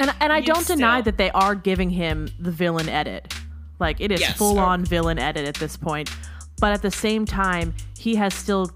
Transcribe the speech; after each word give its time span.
And 0.00 0.12
and 0.20 0.32
I 0.32 0.40
don't 0.40 0.66
deny 0.66 1.02
that 1.02 1.18
they 1.18 1.30
are 1.32 1.54
giving 1.54 1.90
him 1.90 2.28
the 2.40 2.50
villain 2.50 2.88
edit. 2.88 3.34
Like 3.78 4.00
it 4.00 4.10
is 4.10 4.20
Yes, 4.20 4.36
full 4.36 4.58
on 4.58 4.84
villain 4.84 5.18
edit 5.18 5.46
at 5.46 5.56
this 5.56 5.76
point. 5.76 6.10
But 6.58 6.72
at 6.72 6.80
the 6.82 6.90
same 6.90 7.26
time, 7.26 7.74
he 7.98 8.14
has 8.16 8.32
still 8.34 8.70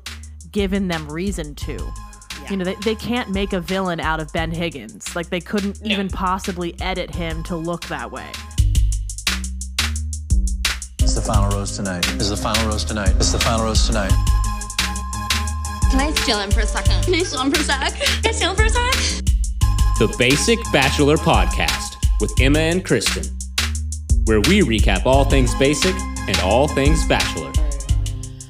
given 0.52 0.88
them 0.88 1.10
reason 1.10 1.54
to. 1.56 1.92
You 2.50 2.58
know, 2.58 2.64
they, 2.64 2.74
they 2.84 2.94
can't 2.94 3.30
make 3.30 3.54
a 3.54 3.60
villain 3.60 4.00
out 4.00 4.20
of 4.20 4.30
Ben 4.34 4.50
Higgins. 4.50 5.16
Like 5.16 5.30
they 5.30 5.40
couldn't 5.40 5.82
No. 5.82 5.90
even 5.92 6.08
possibly 6.10 6.78
edit 6.80 7.14
him 7.14 7.42
to 7.44 7.56
look 7.56 7.86
that 7.86 8.10
way. 8.12 8.28
It's 11.00 11.14
the 11.14 11.22
final 11.22 11.50
rose 11.56 11.74
tonight. 11.76 12.06
It's 12.14 12.28
the 12.28 12.36
final 12.36 12.68
rose 12.68 12.84
tonight. 12.84 13.14
It's 13.16 13.32
the 13.32 13.38
final 13.38 13.64
rose 13.64 13.86
tonight. 13.86 14.12
Can 15.90 16.00
I 16.00 16.12
steal 16.16 16.38
him 16.38 16.50
for 16.50 16.60
a 16.60 16.66
second? 16.66 17.02
Can 17.04 17.14
I 17.14 17.22
steal 17.22 17.40
him 17.40 17.50
for 17.52 17.60
a 17.60 17.64
sec? 17.64 17.94
Can 17.94 18.26
I 18.26 18.32
steal 18.32 18.50
him 18.50 18.56
for 18.56 18.64
a 18.64 18.68
sec? 18.68 19.23
The 19.96 20.12
Basic 20.18 20.58
Bachelor 20.72 21.16
Podcast 21.16 22.04
with 22.20 22.32
Emma 22.40 22.58
and 22.58 22.84
Kristin, 22.84 23.30
where 24.24 24.40
we 24.40 24.60
recap 24.62 25.06
all 25.06 25.24
things 25.24 25.54
basic 25.54 25.94
and 26.26 26.36
all 26.40 26.66
things 26.66 27.06
bachelor. 27.06 27.52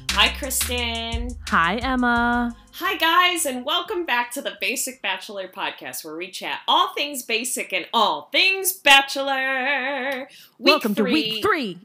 Hi, 0.09 0.29
Kristin. 0.29 1.37
Hi, 1.49 1.75
Emma. 1.75 2.55
Hi, 2.73 2.97
guys, 2.97 3.45
and 3.45 3.63
welcome 3.63 4.07
back 4.07 4.31
to 4.31 4.41
the 4.41 4.57
Basic 4.59 5.03
Bachelor 5.03 5.47
podcast, 5.47 6.03
where 6.03 6.17
we 6.17 6.31
chat 6.31 6.61
all 6.67 6.95
things 6.95 7.21
basic 7.21 7.71
and 7.71 7.85
all 7.93 8.27
things 8.31 8.73
bachelor. 8.73 10.27
Week 10.57 10.71
Welcome 10.71 10.95
three, 10.95 11.11
to 11.11 11.13
week 11.13 11.43
three. 11.43 11.77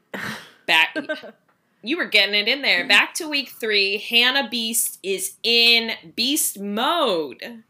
Back, 0.65 0.96
you 1.82 1.98
were 1.98 2.06
getting 2.06 2.34
it 2.34 2.48
in 2.48 2.62
there. 2.62 2.88
Back 2.88 3.12
to 3.16 3.29
week 3.29 3.51
three. 3.51 3.98
Hannah 3.98 4.48
Beast 4.48 4.98
is 5.02 5.34
in 5.42 5.92
beast 6.16 6.59
mode. 6.59 7.62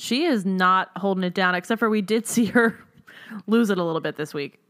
She 0.00 0.24
is 0.24 0.46
not 0.46 0.92
holding 0.96 1.24
it 1.24 1.34
down, 1.34 1.56
except 1.56 1.80
for 1.80 1.90
we 1.90 2.02
did 2.02 2.26
see 2.26 2.46
her 2.46 2.78
lose 3.48 3.68
it 3.68 3.78
a 3.78 3.84
little 3.84 4.00
bit 4.00 4.14
this 4.14 4.32
week. 4.32 4.60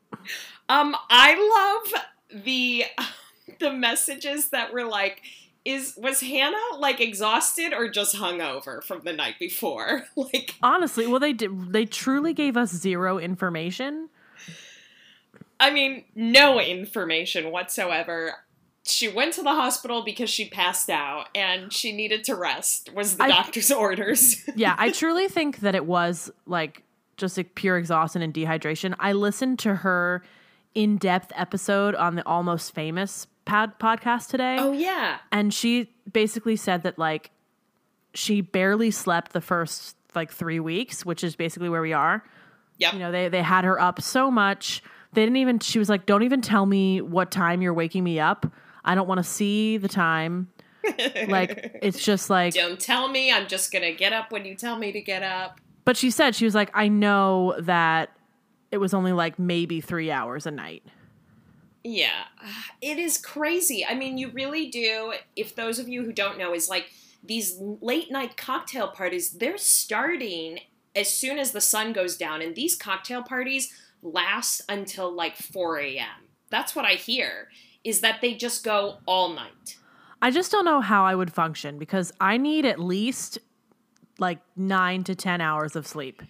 Um, 0.71 0.97
I 1.11 1.83
love 1.93 2.43
the 2.45 2.85
the 3.61 3.71
messages 3.71 4.49
that 4.49 4.73
were 4.73 4.87
like, 4.87 5.21
is 5.67 5.95
was 5.99 6.23
Hannah 6.23 6.57
like 6.79 7.01
exhausted 7.03 7.75
or 7.75 7.91
just 7.91 8.17
hungover 8.17 8.83
from 8.83 9.03
the 9.05 9.13
night 9.13 9.35
before? 9.39 10.05
like, 10.17 10.55
Honestly, 10.63 11.07
well, 11.07 11.21
they 11.21 11.35
did. 11.35 11.75
They 11.75 11.85
truly 11.85 12.33
gave 12.33 12.57
us 12.57 12.71
zero 12.71 13.19
information. 13.19 14.09
I 15.61 15.71
mean, 15.71 16.05
no 16.15 16.59
information 16.59 17.51
whatsoever. 17.51 18.33
She 18.89 19.09
went 19.09 19.35
to 19.35 19.43
the 19.43 19.55
hospital 19.55 20.03
because 20.03 20.31
she 20.31 20.49
passed 20.49 20.89
out 20.91 21.29
and 21.35 21.73
she 21.73 21.93
needed 21.93 22.25
to 22.25 22.35
rest. 22.35 22.91
Was 22.95 23.17
the 23.17 23.25
I- 23.25 23.29
doctor's 23.29 23.71
orders? 23.85 24.45
Yeah, 24.57 24.75
I 24.79 24.91
truly 24.91 25.29
think 25.29 25.59
that 25.61 25.75
it 25.75 25.85
was 25.87 26.31
like 26.47 26.83
just 27.17 27.37
like 27.37 27.55
pure 27.55 27.77
exhaustion 27.77 28.23
and 28.23 28.33
dehydration. 28.33 28.95
I 28.99 29.13
listened 29.13 29.59
to 29.61 29.75
her 29.77 30.23
in-depth 30.75 31.33
episode 31.35 31.95
on 31.97 32.15
the 32.15 32.25
Almost 32.27 32.75
Famous 32.75 33.27
pod- 33.45 33.79
podcast 33.81 34.29
today. 34.29 34.57
oh 34.61 34.73
yeah. 34.73 35.19
and 35.33 35.53
she 35.53 35.91
basically 36.13 36.57
said 36.57 36.83
that 36.85 36.99
like 36.99 37.31
she 38.15 38.41
barely 38.41 38.91
slept 38.91 39.33
the 39.33 39.41
first 39.41 39.97
like 40.15 40.31
three 40.33 40.61
weeks 40.61 41.05
which 41.05 41.23
is 41.25 41.35
basically 41.37 41.69
where 41.69 41.83
we 41.83 41.93
are 41.93 42.23
Yeah. 42.79 42.93
you 42.93 42.99
know 42.99 43.11
they 43.13 43.29
they 43.29 43.43
had 43.43 43.65
her 43.65 43.81
up 43.81 44.01
so 44.01 44.31
much 44.31 44.83
they 45.13 45.23
didn't 45.23 45.37
even 45.39 45.59
she 45.59 45.79
was 45.79 45.89
like 45.89 46.07
don't 46.07 46.23
even 46.23 46.41
tell 46.43 46.65
me 46.67 47.01
what 47.01 47.31
time 47.31 47.61
you're 47.63 47.75
waking 47.75 48.05
me 48.05 48.21
up 48.21 48.47
i 48.89 48.95
don't 48.97 49.07
want 49.07 49.19
to 49.19 49.25
see 49.25 49.77
the 49.77 49.89
time 49.89 50.49
like 51.29 51.79
it's 51.83 52.03
just 52.05 52.31
like 52.31 52.55
Don't 52.55 52.81
tell 52.81 53.09
me. 53.09 53.31
I'm 53.31 53.47
just 53.47 53.73
gonna 53.73 53.93
get 53.93 54.13
up 54.13 54.33
when 54.33 54.45
you 54.45 54.55
tell 54.55 54.79
me 54.79 54.91
to 54.93 55.01
get 55.01 55.23
up. 55.23 55.61
but 55.85 55.97
she 55.97 56.11
said 56.11 56.35
she 56.35 56.45
was 56.45 56.55
like 56.55 56.71
i 56.75 56.89
know 56.89 57.55
that 57.61 58.11
it 58.71 58.79
was 58.79 58.93
only 58.95 59.13
like 59.13 59.39
maybe 59.39 59.81
three 59.81 60.11
hours 60.11 60.47
a 60.47 60.51
night 60.51 60.83
Yeah, 61.85 62.25
it 62.83 62.99
is 62.99 63.17
crazy. 63.19 63.85
I 63.87 63.95
mean, 63.95 64.19
you 64.19 64.29
really 64.31 64.69
do. 64.69 65.15
If 65.37 65.55
those 65.55 65.79
of 65.79 65.89
you 65.89 66.05
who 66.05 66.13
don't 66.13 66.37
know, 66.37 66.53
is 66.53 66.69
like 66.69 66.87
these 67.25 67.57
late 67.81 68.11
night 68.11 68.37
cocktail 68.37 68.89
parties, 68.89 69.31
they're 69.31 69.57
starting 69.57 70.61
as 70.95 71.09
soon 71.09 71.39
as 71.39 71.53
the 71.53 71.61
sun 71.61 71.93
goes 71.95 72.17
down, 72.17 72.43
and 72.43 72.55
these 72.55 72.75
cocktail 72.75 73.23
parties 73.23 73.73
last 74.03 74.61
until 74.69 75.11
like 75.11 75.37
4 75.37 75.79
a.m. 75.79 76.29
That's 76.51 76.75
what 76.77 76.85
I 76.85 76.95
hear, 76.95 77.49
is 77.85 78.01
that 78.01 78.21
they 78.21 78.35
just 78.35 78.65
go 78.65 78.99
all 79.07 79.29
night. 79.31 79.77
i 80.21 80.31
just 80.31 80.51
don't 80.53 80.65
know 80.65 80.81
how 80.81 81.05
i 81.05 81.15
would 81.15 81.33
function 81.33 81.79
because 81.79 82.13
i 82.21 82.37
need 82.37 82.65
at 82.67 82.79
least 82.79 83.39
like 84.19 84.39
nine 84.57 85.05
to 85.05 85.15
ten 85.15 85.41
hours 85.41 85.77
of 85.77 85.87
sleep 85.87 86.23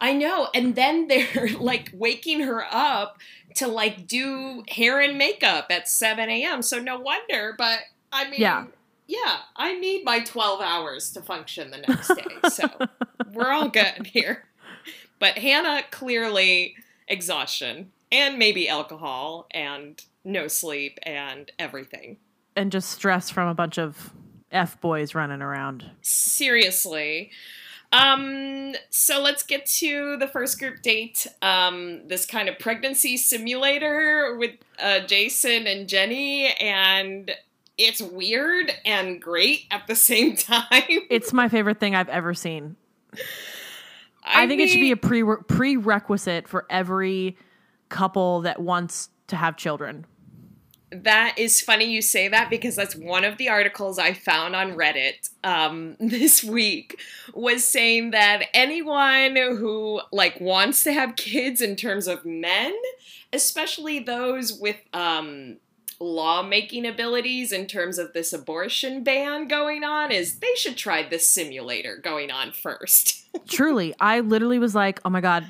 I 0.00 0.12
know. 0.12 0.46
And 0.54 0.76
then 0.76 1.08
they're 1.08 1.48
like 1.58 1.90
waking 1.92 2.38
her 2.42 2.64
up 2.70 3.18
to 3.56 3.66
like 3.66 4.06
do 4.06 4.62
hair 4.68 5.00
and 5.00 5.18
makeup 5.18 5.66
at 5.70 5.88
7 5.88 6.30
a.m. 6.30 6.62
So 6.62 6.78
no 6.78 7.00
wonder. 7.00 7.56
But 7.58 7.80
I 8.12 8.30
mean, 8.30 8.40
Yeah. 8.40 8.66
yeah, 9.08 9.38
I 9.56 9.74
need 9.74 10.04
my 10.04 10.20
12 10.20 10.60
hours 10.60 11.10
to 11.14 11.20
function 11.20 11.72
the 11.72 11.78
next 11.78 12.14
day. 12.14 12.48
So 12.48 12.68
we're 13.32 13.50
all 13.50 13.70
good 13.70 14.06
here. 14.06 14.44
But 15.18 15.36
Hannah 15.38 15.82
clearly 15.90 16.76
exhaustion 17.08 17.90
and 18.12 18.38
maybe 18.38 18.68
alcohol 18.68 19.48
and 19.50 20.00
no 20.28 20.46
sleep 20.48 20.98
and 21.02 21.50
everything. 21.58 22.18
and 22.56 22.70
just 22.72 22.90
stress 22.90 23.30
from 23.30 23.48
a 23.48 23.54
bunch 23.54 23.78
of 23.78 24.12
f 24.52 24.80
boys 24.80 25.14
running 25.14 25.42
around. 25.42 25.90
seriously 26.02 27.30
um 27.92 28.74
so 28.90 29.20
let's 29.20 29.42
get 29.42 29.64
to 29.64 30.16
the 30.18 30.26
first 30.28 30.58
group 30.58 30.82
date 30.82 31.26
um 31.40 32.06
this 32.06 32.26
kind 32.26 32.48
of 32.48 32.58
pregnancy 32.58 33.16
simulator 33.16 34.36
with 34.38 34.50
uh 34.78 35.00
jason 35.06 35.66
and 35.66 35.88
jenny 35.88 36.48
and 36.60 37.30
it's 37.78 38.02
weird 38.02 38.70
and 38.84 39.22
great 39.22 39.64
at 39.70 39.86
the 39.86 39.94
same 40.10 40.36
time 40.36 40.72
It's 41.08 41.32
my 41.32 41.48
favorite 41.48 41.78
thing 41.80 41.94
I've 41.94 42.08
ever 42.08 42.34
seen. 42.34 42.74
I, 44.24 44.46
think 44.48 44.60
it 44.60 44.68
should 44.68 44.80
be 44.80 44.90
a 44.90 44.96
pre- 44.96 45.22
prerequisite 45.46 46.48
for 46.48 46.66
every 46.68 47.36
couple 47.88 48.40
that 48.42 48.60
wants 48.60 49.08
to 49.28 49.36
have 49.36 49.56
children. 49.56 50.04
That 50.90 51.34
is 51.36 51.60
funny 51.60 51.84
you 51.84 52.00
say 52.00 52.28
that 52.28 52.48
because 52.48 52.74
that's 52.74 52.96
one 52.96 53.24
of 53.24 53.36
the 53.36 53.48
articles 53.48 53.98
I 53.98 54.14
found 54.14 54.56
on 54.56 54.72
Reddit 54.72 55.30
um, 55.44 55.96
this 56.00 56.42
week 56.42 56.98
was 57.34 57.64
saying 57.64 58.12
that 58.12 58.44
anyone 58.54 59.36
who 59.36 60.00
like 60.12 60.40
wants 60.40 60.82
to 60.84 60.92
have 60.92 61.16
kids 61.16 61.60
in 61.60 61.76
terms 61.76 62.06
of 62.06 62.24
men, 62.24 62.74
especially 63.32 63.98
those 63.98 64.52
with 64.52 64.76
um, 64.94 65.58
lawmaking 66.00 66.86
abilities 66.86 67.52
in 67.52 67.66
terms 67.66 67.98
of 67.98 68.12
this 68.12 68.32
abortion 68.32 69.04
ban 69.04 69.46
going 69.46 69.84
on, 69.84 70.10
is 70.10 70.38
they 70.38 70.54
should 70.56 70.76
try 70.76 71.02
this 71.02 71.28
simulator 71.28 71.96
going 71.96 72.30
on 72.30 72.52
first. 72.52 73.26
Truly, 73.48 73.94
I 74.00 74.20
literally 74.20 74.58
was 74.58 74.74
like, 74.74 75.00
"Oh 75.04 75.10
my 75.10 75.20
god." 75.20 75.46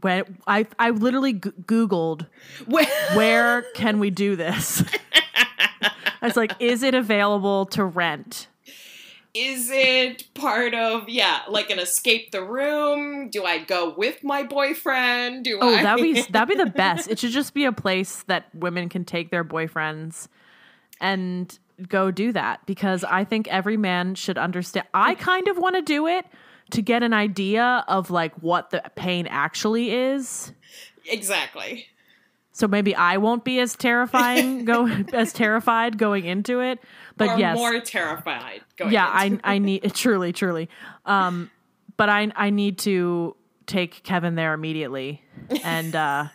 When 0.00 0.38
I 0.46 0.66
I 0.78 0.90
literally 0.90 1.34
g- 1.34 1.50
googled 1.64 2.26
where 2.66 3.62
can 3.74 3.98
we 3.98 4.10
do 4.10 4.36
this? 4.36 4.82
I 6.22 6.26
was 6.26 6.36
like, 6.36 6.52
"Is 6.60 6.82
it 6.82 6.94
available 6.94 7.66
to 7.66 7.84
rent?" 7.84 8.48
is 9.34 9.70
it 9.72 10.24
part 10.34 10.74
of 10.74 11.08
yeah 11.08 11.40
like 11.48 11.70
an 11.70 11.78
escape 11.78 12.32
the 12.32 12.44
room 12.44 13.30
do 13.30 13.44
i 13.46 13.56
go 13.56 13.94
with 13.96 14.22
my 14.22 14.42
boyfriend 14.42 15.42
do 15.42 15.58
Oh, 15.58 15.74
i 15.74 15.82
that'd 15.82 16.02
be 16.02 16.20
that'd 16.30 16.54
be 16.54 16.62
the 16.62 16.68
best. 16.70 17.08
It 17.08 17.18
should 17.18 17.30
just 17.30 17.54
be 17.54 17.64
a 17.64 17.72
place 17.72 18.24
that 18.24 18.54
women 18.54 18.90
can 18.90 19.06
take 19.06 19.30
their 19.30 19.42
boyfriends 19.42 20.28
and 21.00 21.58
go 21.88 22.10
do 22.10 22.32
that 22.32 22.64
because 22.66 23.04
I 23.04 23.24
think 23.24 23.48
every 23.48 23.76
man 23.76 24.14
should 24.14 24.36
understand. 24.38 24.86
I 24.92 25.14
kind 25.14 25.48
of 25.48 25.56
want 25.58 25.76
to 25.76 25.82
do 25.82 26.06
it 26.06 26.26
to 26.72 26.82
get 26.82 27.02
an 27.02 27.12
idea 27.12 27.84
of 27.88 28.10
like 28.10 28.34
what 28.42 28.70
the 28.70 28.82
pain 28.94 29.26
actually 29.28 29.92
is. 29.92 30.52
exactly 31.06 31.86
So 32.54 32.68
maybe 32.68 32.94
I 32.94 33.16
won't 33.16 33.44
be 33.44 33.58
as 33.60 33.74
terrifying 33.74 34.64
go 34.66 34.86
as 34.86 35.32
terrified 35.32 35.98
going 35.98 36.26
into 36.26 36.60
it. 36.60 36.78
But 37.16 37.30
or 37.30 37.38
yes, 37.38 37.56
more 37.56 37.80
terrified 37.80 38.60
going 38.76 38.92
yeah, 38.92 39.06
I 39.06 39.38
I 39.42 39.58
need 39.58 39.82
truly 39.94 40.32
truly. 40.32 40.68
Um, 41.06 41.50
but 41.96 42.08
I 42.08 42.30
I 42.36 42.50
need 42.50 42.78
to 42.80 43.36
take 43.66 44.02
Kevin 44.02 44.34
there 44.34 44.52
immediately, 44.52 45.22
and 45.64 45.96
uh, 45.96 46.28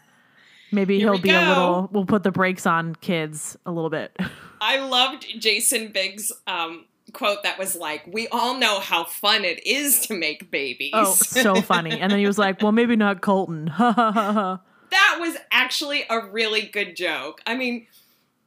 maybe 0.72 0.98
Here 0.98 1.12
he'll 1.12 1.22
be 1.22 1.30
a 1.30 1.48
little. 1.48 1.90
We'll 1.92 2.06
put 2.06 2.24
the 2.24 2.32
brakes 2.32 2.66
on 2.66 2.96
kids 2.96 3.56
a 3.66 3.72
little 3.72 3.92
bit. 3.92 4.16
I 4.62 4.80
loved 4.80 5.28
Jason 5.40 5.92
Biggs' 5.92 6.32
um, 6.48 6.86
quote 7.14 7.44
that 7.44 7.58
was 7.58 7.76
like, 7.76 8.06
"We 8.08 8.28
all 8.30 8.58
know 8.58 8.80
how 8.80 9.04
fun 9.04 9.46
it 9.46 9.66
is 9.66 10.08
to 10.08 10.14
make 10.14 10.52
babies." 10.52 10.92
Oh, 10.94 11.14
so 11.14 11.62
funny! 11.62 12.00
And 12.00 12.12
then 12.12 12.20
he 12.20 12.28
was 12.28 12.38
like, 12.38 12.62
"Well, 12.62 12.72
maybe 12.72 12.96
not 12.96 13.22
Colton." 13.22 13.68
Ha 13.68 13.92
ha 13.92 14.12
ha 14.12 14.34
ha. 14.34 14.62
that 14.92 15.18
was 15.20 15.36
actually 15.52 16.06
a 16.10 16.26
really 16.26 16.62
good 16.62 16.96
joke. 16.96 17.42
I 17.46 17.56
mean, 17.56 17.88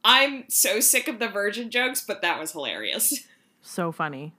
I'm 0.03 0.45
so 0.49 0.79
sick 0.79 1.07
of 1.07 1.19
the 1.19 1.27
virgin 1.27 1.69
jokes, 1.69 2.03
but 2.05 2.21
that 2.21 2.39
was 2.39 2.51
hilarious. 2.51 3.13
So 3.63 3.91
funny. 3.91 4.33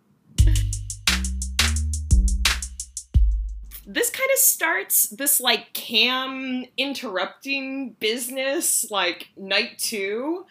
this 3.87 4.11
kind 4.11 4.31
of 4.33 4.39
starts 4.39 5.09
this 5.11 5.41
like 5.41 5.73
cam 5.73 6.65
interrupting 6.77 7.97
business 7.99 8.91
like 8.91 9.29
night 9.37 9.79
two 9.79 10.47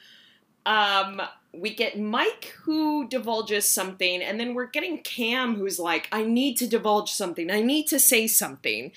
um 0.65 1.21
we 1.53 1.73
get 1.73 1.99
mike 1.99 2.53
who 2.63 3.07
divulges 3.07 3.69
something 3.69 4.21
and 4.21 4.39
then 4.39 4.53
we're 4.53 4.67
getting 4.67 5.01
cam 5.03 5.55
who's 5.55 5.79
like 5.79 6.07
i 6.11 6.23
need 6.23 6.55
to 6.55 6.67
divulge 6.67 7.11
something 7.11 7.51
i 7.51 7.61
need 7.61 7.85
to 7.87 7.99
say 7.99 8.27
something 8.27 8.91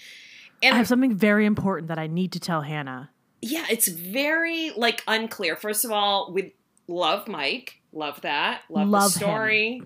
and 0.62 0.74
I 0.74 0.78
have 0.78 0.88
something 0.88 1.12
very 1.12 1.44
important 1.44 1.88
that 1.88 1.98
I 1.98 2.06
need 2.06 2.32
to 2.32 2.40
tell 2.40 2.62
Hannah. 2.62 3.10
yeah 3.42 3.66
it's 3.70 3.88
very 3.88 4.70
like 4.76 5.02
unclear 5.06 5.56
first 5.56 5.84
of 5.84 5.90
all 5.90 6.32
we 6.32 6.54
love 6.86 7.26
mike 7.28 7.80
love 7.92 8.20
that 8.22 8.62
love, 8.70 8.88
Love 8.88 9.12
the 9.12 9.18
story 9.18 9.82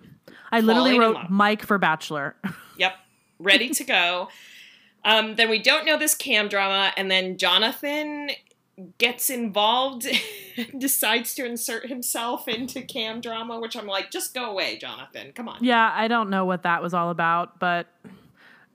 I 0.51 0.61
literally 0.61 0.99
wrote. 0.99 1.17
Mike 1.29 1.65
for 1.65 1.79
Bachelor. 1.79 2.37
Yep, 2.79 2.95
ready 3.41 3.71
to 3.71 3.83
go. 3.85 4.29
Um, 5.05 5.35
then 5.35 5.51
we 5.51 5.59
don't 5.61 5.85
know 5.85 5.99
this 5.99 6.15
cam 6.15 6.47
drama, 6.49 6.93
and 6.97 7.11
then 7.11 7.37
Jonathan 7.37 8.31
gets 8.99 9.31
involved 9.31 10.07
decides 10.79 11.35
to 11.35 11.45
insert 11.45 11.87
himself 11.87 12.47
into 12.49 12.83
cam 12.83 13.21
drama, 13.21 13.59
which 13.59 13.77
I'm 13.77 13.87
like, 13.87 14.11
just 14.11 14.35
go 14.35 14.51
away, 14.51 14.79
Jonathan. 14.79 15.33
Come 15.35 15.49
on. 15.49 15.59
yeah, 15.63 15.93
I 15.95 16.09
don't 16.09 16.31
know 16.31 16.45
what 16.45 16.63
that 16.63 16.83
was 16.83 16.95
all 16.95 17.11
about, 17.11 17.59
but 17.59 17.87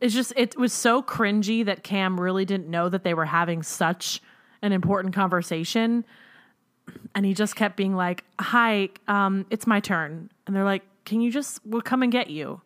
it's 0.01 0.13
just 0.13 0.33
it 0.35 0.57
was 0.57 0.73
so 0.73 1.01
cringy 1.01 1.63
that 1.65 1.83
Cam 1.83 2.19
really 2.19 2.43
didn't 2.43 2.67
know 2.69 2.89
that 2.89 3.03
they 3.03 3.13
were 3.13 3.25
having 3.25 3.63
such 3.63 4.21
an 4.61 4.73
important 4.73 5.15
conversation. 5.15 6.03
And 7.15 7.25
he 7.25 7.33
just 7.33 7.55
kept 7.55 7.77
being 7.77 7.95
like, 7.95 8.25
"Hi, 8.39 8.89
um, 9.07 9.45
it's 9.49 9.65
my 9.65 9.79
turn." 9.79 10.29
And 10.45 10.53
they're 10.53 10.65
like, 10.65 10.83
"Can 11.05 11.21
you 11.21 11.31
just 11.31 11.65
we'll 11.65 11.81
come 11.81 12.03
and 12.03 12.11
get 12.11 12.29
you?" 12.29 12.61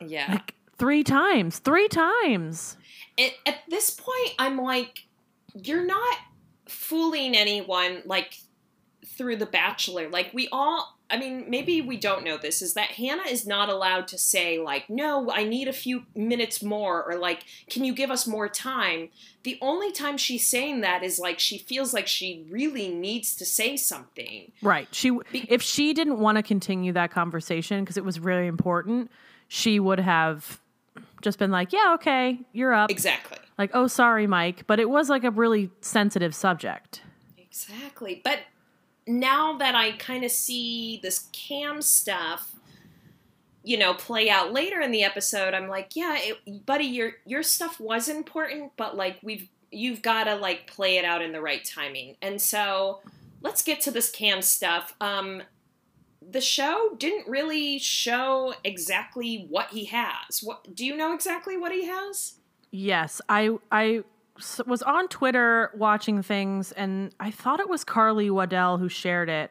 Yeah. 0.00 0.32
Like 0.32 0.54
three 0.76 1.04
times, 1.04 1.60
three 1.60 1.86
times. 1.86 2.76
It, 3.16 3.34
at 3.46 3.58
this 3.68 3.90
point, 3.90 4.34
I'm 4.40 4.58
like, 4.58 5.06
you're 5.54 5.86
not 5.86 6.16
fooling 6.72 7.36
anyone 7.36 8.02
like 8.04 8.38
through 9.06 9.36
The 9.36 9.46
Bachelor. 9.46 10.08
Like 10.08 10.30
we 10.32 10.48
all. 10.50 10.98
I 11.10 11.18
mean, 11.18 11.44
maybe 11.50 11.82
we 11.82 11.98
don't 11.98 12.24
know 12.24 12.38
this, 12.38 12.62
is 12.62 12.72
that 12.72 12.92
Hannah 12.92 13.28
is 13.28 13.46
not 13.46 13.68
allowed 13.68 14.08
to 14.08 14.16
say, 14.16 14.58
like, 14.58 14.88
no, 14.88 15.30
I 15.30 15.44
need 15.44 15.68
a 15.68 15.72
few 15.74 16.04
minutes 16.14 16.62
more, 16.62 17.04
or 17.04 17.18
like, 17.18 17.44
can 17.68 17.84
you 17.84 17.92
give 17.92 18.10
us 18.10 18.26
more 18.26 18.48
time? 18.48 19.10
The 19.42 19.58
only 19.60 19.92
time 19.92 20.16
she's 20.16 20.46
saying 20.46 20.80
that 20.80 21.02
is 21.02 21.18
like 21.18 21.38
she 21.38 21.58
feels 21.58 21.92
like 21.92 22.06
she 22.06 22.46
really 22.48 22.88
needs 22.88 23.36
to 23.36 23.44
say 23.44 23.76
something. 23.76 24.52
Right. 24.62 24.88
She 24.90 25.10
Be- 25.10 25.46
if 25.50 25.60
she 25.60 25.92
didn't 25.92 26.18
want 26.18 26.36
to 26.36 26.42
continue 26.42 26.94
that 26.94 27.10
conversation 27.10 27.84
because 27.84 27.98
it 27.98 28.06
was 28.06 28.18
really 28.18 28.46
important, 28.46 29.10
she 29.48 29.78
would 29.78 30.00
have 30.00 30.62
just 31.20 31.38
been 31.38 31.50
like, 31.50 31.72
"Yeah, 31.72 31.94
okay, 31.94 32.38
you're 32.52 32.72
up." 32.72 32.90
Exactly. 32.90 33.38
Like, 33.58 33.70
"Oh, 33.74 33.86
sorry, 33.86 34.26
Mike," 34.26 34.66
but 34.66 34.80
it 34.80 34.88
was 34.90 35.08
like 35.08 35.24
a 35.24 35.30
really 35.30 35.70
sensitive 35.80 36.34
subject. 36.34 37.02
Exactly. 37.38 38.20
But 38.24 38.40
now 39.06 39.56
that 39.58 39.74
I 39.74 39.92
kind 39.92 40.24
of 40.24 40.30
see 40.30 41.00
this 41.02 41.28
cam 41.32 41.82
stuff, 41.82 42.52
you 43.64 43.76
know, 43.76 43.94
play 43.94 44.28
out 44.30 44.52
later 44.52 44.80
in 44.80 44.90
the 44.90 45.04
episode, 45.04 45.54
I'm 45.54 45.68
like, 45.68 45.94
yeah, 45.94 46.16
it, 46.18 46.66
buddy, 46.66 46.84
your 46.84 47.12
your 47.26 47.42
stuff 47.42 47.78
was 47.80 48.08
important, 48.08 48.72
but 48.76 48.96
like 48.96 49.18
we've 49.22 49.48
you've 49.70 50.02
got 50.02 50.24
to 50.24 50.34
like 50.36 50.66
play 50.66 50.98
it 50.98 51.04
out 51.04 51.22
in 51.22 51.32
the 51.32 51.40
right 51.40 51.64
timing. 51.64 52.16
And 52.20 52.40
so, 52.40 53.00
let's 53.40 53.62
get 53.62 53.80
to 53.82 53.90
this 53.90 54.10
cam 54.10 54.42
stuff. 54.42 54.94
Um 55.00 55.42
the 56.30 56.40
show 56.40 56.94
didn't 56.98 57.28
really 57.28 57.78
show 57.78 58.54
exactly 58.64 59.46
what 59.48 59.70
he 59.70 59.86
has. 59.86 60.40
What 60.42 60.74
do 60.74 60.84
you 60.84 60.96
know 60.96 61.14
exactly 61.14 61.56
what 61.56 61.72
he 61.72 61.86
has? 61.86 62.34
Yes, 62.70 63.20
I 63.28 63.56
I 63.70 64.04
was 64.66 64.82
on 64.82 65.08
Twitter 65.08 65.70
watching 65.74 66.22
things, 66.22 66.72
and 66.72 67.14
I 67.20 67.30
thought 67.30 67.60
it 67.60 67.68
was 67.68 67.84
Carly 67.84 68.30
Waddell 68.30 68.78
who 68.78 68.88
shared 68.88 69.28
it. 69.28 69.50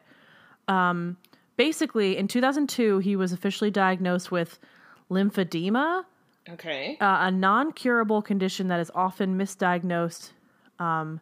Um, 0.68 1.16
basically, 1.56 2.16
in 2.16 2.28
2002, 2.28 2.98
he 2.98 3.16
was 3.16 3.32
officially 3.32 3.70
diagnosed 3.70 4.30
with 4.30 4.58
lymphedema. 5.10 6.04
Okay. 6.50 6.96
uh, 7.00 7.18
a 7.20 7.30
non-curable 7.30 8.20
condition 8.20 8.66
that 8.66 8.80
is 8.80 8.90
often 8.96 9.38
misdiagnosed 9.38 10.32
um, 10.80 11.20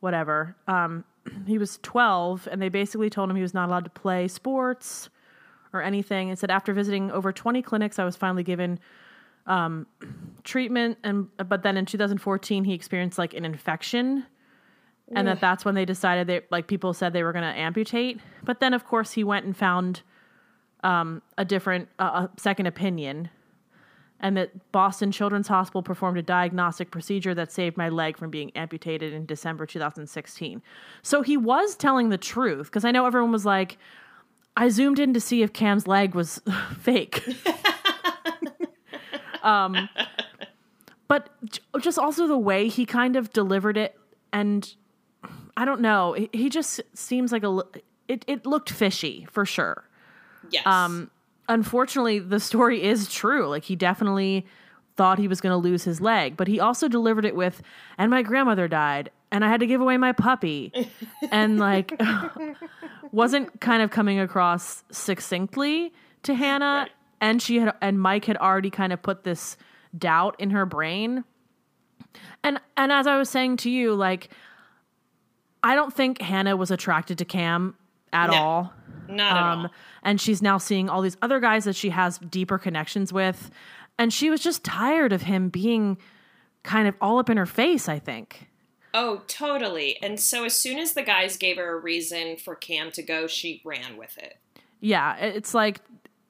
whatever 0.00 0.54
um, 0.68 1.02
he 1.46 1.58
was 1.58 1.78
12 1.82 2.48
and 2.50 2.60
they 2.60 2.68
basically 2.68 3.10
told 3.10 3.30
him 3.30 3.36
he 3.36 3.42
was 3.42 3.54
not 3.54 3.68
allowed 3.68 3.84
to 3.84 3.90
play 3.90 4.28
sports 4.28 5.10
or 5.72 5.82
anything 5.82 6.30
and 6.30 6.38
said 6.38 6.50
after 6.50 6.72
visiting 6.72 7.10
over 7.10 7.32
20 7.32 7.62
clinics 7.62 7.98
i 7.98 8.04
was 8.04 8.16
finally 8.16 8.42
given 8.42 8.78
um, 9.46 9.86
treatment 10.44 10.98
and 11.02 11.28
but 11.48 11.62
then 11.62 11.76
in 11.76 11.86
2014 11.86 12.64
he 12.64 12.74
experienced 12.74 13.18
like 13.18 13.34
an 13.34 13.44
infection 13.44 14.26
and 15.12 15.26
that 15.26 15.40
that's 15.40 15.64
when 15.64 15.74
they 15.74 15.84
decided 15.84 16.26
they 16.26 16.42
like 16.50 16.66
people 16.66 16.92
said 16.94 17.12
they 17.12 17.22
were 17.22 17.32
going 17.32 17.42
to 17.42 17.58
amputate. 17.58 18.20
But 18.44 18.60
then 18.60 18.74
of 18.74 18.86
course 18.86 19.12
he 19.12 19.24
went 19.24 19.44
and 19.44 19.56
found 19.56 20.02
um, 20.84 21.22
a 21.36 21.44
different 21.44 21.88
uh, 21.98 22.28
a 22.28 22.40
second 22.40 22.66
opinion 22.66 23.28
and 24.20 24.36
that 24.36 24.72
Boston 24.72 25.10
Children's 25.10 25.48
Hospital 25.48 25.82
performed 25.82 26.18
a 26.18 26.22
diagnostic 26.22 26.90
procedure 26.90 27.34
that 27.34 27.50
saved 27.50 27.76
my 27.76 27.88
leg 27.88 28.16
from 28.16 28.30
being 28.30 28.50
amputated 28.54 29.12
in 29.12 29.26
December 29.26 29.66
2016. 29.66 30.62
So 31.02 31.22
he 31.22 31.36
was 31.36 31.74
telling 31.74 32.10
the 32.10 32.18
truth 32.18 32.66
because 32.66 32.84
I 32.84 32.90
know 32.90 33.06
everyone 33.06 33.32
was 33.32 33.46
like, 33.46 33.78
I 34.56 34.68
zoomed 34.68 34.98
in 34.98 35.14
to 35.14 35.20
see 35.20 35.42
if 35.42 35.52
Cam's 35.52 35.86
leg 35.86 36.14
was 36.14 36.40
fake. 36.80 37.22
um, 39.42 39.88
but 41.08 41.30
just 41.80 41.98
also 41.98 42.26
the 42.26 42.38
way 42.38 42.68
he 42.68 42.84
kind 42.86 43.16
of 43.16 43.32
delivered 43.32 43.76
it, 43.76 43.98
and 44.32 44.74
I 45.56 45.64
don't 45.64 45.80
know, 45.80 46.14
he- 46.32 46.48
just 46.50 46.80
seems 46.94 47.32
like 47.32 47.42
a. 47.42 47.62
It 48.06 48.24
it 48.26 48.44
looked 48.44 48.70
fishy 48.70 49.28
for 49.30 49.46
sure 49.46 49.84
yes. 50.50 50.66
um 50.66 51.10
unfortunately 51.50 52.18
the 52.18 52.40
story 52.40 52.82
is 52.82 53.08
true. 53.12 53.48
Like 53.48 53.64
he 53.64 53.76
definitely 53.76 54.46
thought 54.96 55.18
he 55.18 55.28
was 55.28 55.40
going 55.40 55.52
to 55.52 55.56
lose 55.56 55.84
his 55.84 56.00
leg 56.00 56.36
but 56.36 56.46
he 56.48 56.60
also 56.60 56.86
delivered 56.86 57.24
it 57.24 57.34
with 57.34 57.62
and 57.96 58.10
my 58.10 58.20
grandmother 58.22 58.68
died 58.68 59.10
and 59.30 59.42
i 59.44 59.48
had 59.48 59.60
to 59.60 59.66
give 59.66 59.80
away 59.80 59.96
my 59.96 60.12
puppy. 60.12 60.70
And 61.30 61.58
like 61.58 61.98
wasn't 63.12 63.60
kind 63.60 63.82
of 63.82 63.90
coming 63.90 64.18
across 64.20 64.84
succinctly 64.90 65.92
to 66.24 66.34
hannah 66.34 66.88
and 67.20 67.40
she 67.40 67.60
had 67.60 67.72
and 67.80 67.98
mike 68.00 68.26
had 68.26 68.36
already 68.36 68.68
kind 68.68 68.92
of 68.92 69.00
put 69.00 69.24
this 69.24 69.56
doubt 69.96 70.36
in 70.38 70.50
her 70.50 70.66
brain. 70.66 71.24
And 72.44 72.60
and 72.76 72.92
as 72.92 73.06
i 73.06 73.16
was 73.16 73.30
saying 73.30 73.56
to 73.58 73.70
you 73.70 73.94
like 73.94 74.28
i 75.62 75.74
don't 75.74 75.94
think 75.94 76.20
hannah 76.20 76.56
was 76.56 76.70
attracted 76.70 77.16
to 77.18 77.24
cam 77.24 77.74
at 78.12 78.30
No. 78.30 78.36
all 78.36 78.72
Not 79.10 79.36
at 79.36 79.42
um, 79.42 79.58
all. 79.60 79.70
and 80.02 80.20
she's 80.20 80.40
now 80.42 80.58
seeing 80.58 80.88
all 80.88 81.02
these 81.02 81.16
other 81.22 81.40
guys 81.40 81.64
that 81.64 81.76
she 81.76 81.90
has 81.90 82.18
deeper 82.18 82.58
connections 82.58 83.12
with. 83.12 83.50
And 83.98 84.12
she 84.12 84.30
was 84.30 84.40
just 84.40 84.64
tired 84.64 85.12
of 85.12 85.22
him 85.22 85.48
being 85.48 85.98
kind 86.62 86.88
of 86.88 86.94
all 87.00 87.18
up 87.18 87.28
in 87.28 87.36
her 87.36 87.46
face, 87.46 87.88
I 87.88 87.98
think. 87.98 88.48
Oh, 88.92 89.22
totally. 89.26 89.98
And 90.02 90.18
so 90.18 90.44
as 90.44 90.54
soon 90.54 90.78
as 90.78 90.94
the 90.94 91.02
guys 91.02 91.36
gave 91.36 91.56
her 91.56 91.76
a 91.76 91.80
reason 91.80 92.36
for 92.36 92.54
Cam 92.54 92.90
to 92.92 93.02
go, 93.02 93.26
she 93.26 93.62
ran 93.64 93.96
with 93.96 94.18
it. 94.18 94.36
Yeah, 94.80 95.16
it's 95.16 95.54
like 95.54 95.80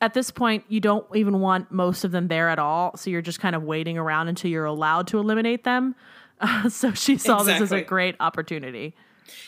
at 0.00 0.14
this 0.14 0.30
point, 0.30 0.64
you 0.68 0.80
don't 0.80 1.06
even 1.14 1.40
want 1.40 1.70
most 1.70 2.04
of 2.04 2.10
them 2.10 2.28
there 2.28 2.49
at 2.49 2.58
all. 2.58 2.96
So 2.96 3.10
you're 3.10 3.22
just 3.22 3.40
kind 3.40 3.54
of 3.54 3.62
waiting 3.62 3.99
around 3.99 4.28
until 4.28 4.50
you're 4.50 4.64
allowed 4.64 5.06
to 5.08 5.18
eliminate 5.18 5.64
them. 5.64 5.94
Uh, 6.40 6.68
so 6.68 6.92
she 6.92 7.16
saw 7.18 7.42
this 7.42 7.60
as 7.60 7.72
a 7.72 7.82
great 7.82 8.16
opportunity. 8.20 8.94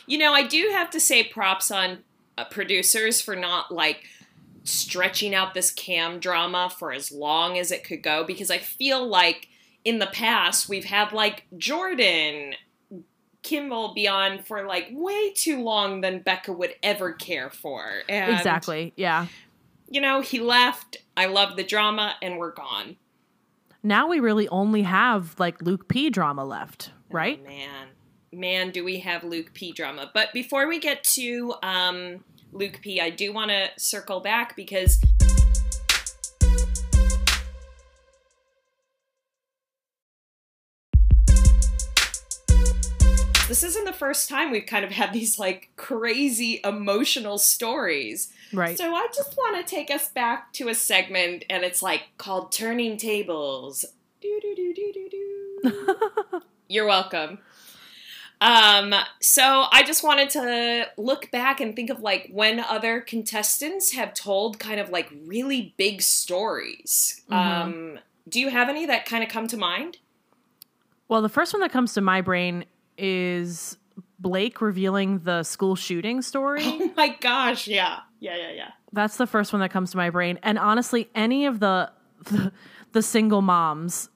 You 0.07 0.19
know, 0.19 0.33
I 0.33 0.45
do 0.45 0.71
have 0.73 0.91
to 0.91 1.01
say 1.01 1.25
props 1.25 1.71
on 1.71 1.99
uh, 2.39 2.45
producers 2.45 3.21
for 3.21 3.37
not 3.37 3.73
like 3.73 4.05
stretching 4.65 5.35
out 5.35 5.55
this 5.55 5.71
Cam 5.71 6.21
drama 6.21 6.71
for 6.71 6.93
as 6.93 7.11
long 7.11 7.59
as 7.59 7.71
it 7.71 7.85
could 7.85 8.03
go 8.03 8.25
because 8.25 8.51
I 8.51 8.59
feel 8.59 9.07
like 9.07 9.49
in 9.85 9.99
the 9.99 10.07
past 10.07 10.69
we've 10.69 10.85
had 10.85 11.13
like 11.13 11.45
Jordan 11.57 12.55
Kimball 13.43 13.93
be 13.93 14.07
on 14.07 14.41
for 14.43 14.65
like 14.67 14.89
way 14.93 15.33
too 15.33 15.63
long 15.63 16.01
than 16.01 16.21
Becca 16.21 16.53
would 16.53 16.75
ever 16.83 17.13
care 17.13 17.51
for. 17.51 18.03
And, 18.09 18.33
exactly. 18.33 18.93
Yeah. 18.97 19.27
You 19.89 20.01
know, 20.01 20.21
he 20.21 20.39
left. 20.41 20.99
I 21.17 21.27
love 21.27 21.57
the 21.57 21.65
drama, 21.65 22.15
and 22.23 22.39
we're 22.39 22.53
gone. 22.53 22.97
Now 23.83 24.09
we 24.09 24.21
really 24.21 24.49
only 24.49 24.83
have 24.83 25.35
like 25.39 25.61
Luke 25.61 25.89
P 25.89 26.09
drama 26.09 26.45
left, 26.45 26.93
right? 27.11 27.41
Oh, 27.43 27.49
man, 27.49 27.89
man, 28.33 28.71
do 28.71 28.83
we 28.83 29.01
have 29.01 29.25
Luke 29.25 29.53
P 29.53 29.73
drama? 29.73 30.11
But 30.13 30.33
before 30.33 30.67
we 30.67 30.79
get 30.79 31.05
to 31.05 31.55
um, 31.63 32.25
Luke 32.53 32.81
P, 32.81 33.01
I 33.01 33.11
do 33.11 33.33
want 33.33 33.51
to 33.51 33.69
circle 33.77 34.21
back 34.21 34.57
because 34.57 35.01
this 43.49 43.63
isn't 43.63 43.85
the 43.85 43.93
first 43.93 44.31
time 44.31 44.51
we've 44.51 44.67
kind 44.67 44.85
of 44.85 44.93
had 44.93 45.13
these 45.13 45.39
like 45.39 45.71
crazy 45.77 46.61
emotional 46.65 47.37
stories. 47.37 48.33
Right. 48.53 48.79
So 48.79 48.95
I 48.95 49.09
just 49.15 49.37
want 49.37 49.65
to 49.65 49.71
take 49.71 49.91
us 49.91 50.09
back 50.09 50.53
to 50.55 50.69
a 50.69 50.75
segment, 50.75 51.45
and 51.51 51.65
it's 51.65 51.83
like 51.83 52.03
called 52.17 52.53
Turning 52.53 52.97
Tables. 52.97 53.85
Do, 54.21 54.41
do, 54.41 54.55
do, 54.55 54.73
do, 54.75 54.93
do, 54.93 55.09
do. 55.11 56.43
You're 56.69 56.87
welcome. 56.87 57.39
Um, 58.43 58.93
so 59.21 59.67
I 59.71 59.85
just 59.85 60.03
wanted 60.03 60.31
to 60.31 60.89
look 60.97 61.31
back 61.31 61.61
and 61.61 61.77
think 61.77 61.91
of 61.91 62.01
like 62.01 62.29
when 62.33 62.59
other 62.59 63.01
contestants 63.01 63.93
have 63.93 64.15
told 64.15 64.59
kind 64.59 64.81
of 64.81 64.91
like 64.91 65.09
really 65.27 65.75
big 65.77 66.03
stories. 66.03 67.23
Um, 67.31 68.01
do 68.29 68.41
you 68.41 68.49
have 68.49 68.69
any 68.69 68.85
that 68.87 69.07
kind 69.07 69.23
of 69.23 69.31
come 69.31 69.47
to 69.47 69.57
mind? 69.57 69.99
Well, 71.07 71.23
the 71.23 71.29
first 71.29 71.53
one 71.53 71.61
that 71.61 71.71
comes 71.71 71.95
to 71.95 72.01
my 72.01 72.21
brain 72.21 72.65
is 72.99 73.77
Blake 74.19 74.61
revealing 74.61 75.21
the 75.21 75.45
school 75.45 75.77
shooting 75.77 76.21
story. 76.21 76.63
Oh 76.65 76.91
my 76.97 77.17
gosh, 77.21 77.69
yeah. 77.69 78.01
Yeah, 78.19 78.37
yeah, 78.37 78.51
yeah. 78.51 78.71
That's 78.93 79.19
the 79.19 79.27
first 79.27 79.53
one 79.53 79.61
that 79.61 79.71
comes 79.71 79.93
to 79.93 79.97
my 79.97 80.11
brain. 80.11 80.41
And 80.43 80.59
honestly, 80.59 81.09
any 81.15 81.47
of 81.47 81.61
the 81.61 81.93
the, 82.25 82.53
the 82.91 83.03
single 83.03 83.43
moms, 83.43 84.09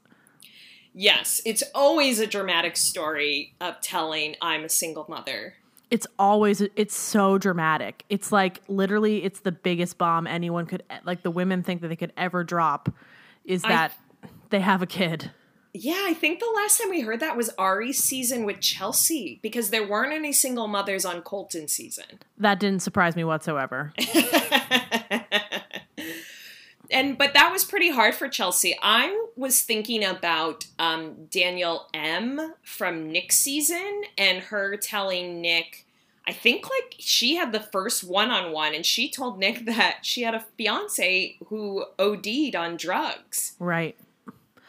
Yes, 0.98 1.42
it's 1.44 1.62
always 1.74 2.18
a 2.20 2.26
dramatic 2.26 2.74
story 2.76 3.52
of 3.60 3.80
telling 3.82 4.34
I'm 4.40 4.64
a 4.64 4.68
single 4.70 5.04
mother. 5.08 5.54
it's 5.90 6.06
always 6.18 6.62
it's 6.74 6.96
so 6.96 7.36
dramatic. 7.38 8.04
It's 8.08 8.32
like 8.32 8.60
literally 8.66 9.22
it's 9.22 9.40
the 9.40 9.52
biggest 9.52 9.98
bomb 9.98 10.26
anyone 10.26 10.64
could 10.66 10.82
like 11.04 11.22
the 11.22 11.30
women 11.30 11.62
think 11.62 11.82
that 11.82 11.88
they 11.88 11.96
could 11.96 12.12
ever 12.16 12.42
drop 12.44 12.88
is 13.44 13.62
I- 13.62 13.68
that 13.68 13.92
they 14.50 14.60
have 14.60 14.80
a 14.82 14.86
kid. 14.86 15.30
Yeah, 15.78 16.04
I 16.06 16.14
think 16.14 16.40
the 16.40 16.50
last 16.56 16.80
time 16.80 16.88
we 16.88 17.02
heard 17.02 17.20
that 17.20 17.36
was 17.36 17.50
Ari's 17.58 18.02
season 18.02 18.46
with 18.46 18.60
Chelsea 18.60 19.38
because 19.42 19.68
there 19.68 19.86
weren't 19.86 20.14
any 20.14 20.32
single 20.32 20.68
mothers 20.68 21.04
on 21.04 21.20
Colton 21.20 21.68
season. 21.68 22.06
That 22.38 22.58
didn't 22.58 22.80
surprise 22.80 23.14
me 23.14 23.24
whatsoever. 23.24 23.92
and 26.90 27.18
but 27.18 27.34
that 27.34 27.52
was 27.52 27.64
pretty 27.64 27.90
hard 27.90 28.14
for 28.14 28.28
Chelsea. 28.28 28.76
I 28.82 29.26
was 29.36 29.60
thinking 29.62 30.04
about 30.04 30.66
um, 30.78 31.26
Danielle 31.30 31.88
M 31.92 32.54
from 32.62 33.10
Nick's 33.10 33.36
season 33.36 34.02
and 34.16 34.44
her 34.44 34.76
telling 34.76 35.40
Nick. 35.40 35.86
I 36.28 36.32
think 36.32 36.68
like 36.68 36.96
she 36.98 37.36
had 37.36 37.52
the 37.52 37.60
first 37.60 38.02
one 38.02 38.30
on 38.30 38.52
one, 38.52 38.74
and 38.74 38.84
she 38.84 39.10
told 39.10 39.38
Nick 39.38 39.64
that 39.66 39.98
she 40.02 40.22
had 40.22 40.34
a 40.34 40.44
fiance 40.56 41.36
who 41.46 41.84
OD'd 41.98 42.56
on 42.56 42.76
drugs. 42.76 43.54
Right. 43.58 43.96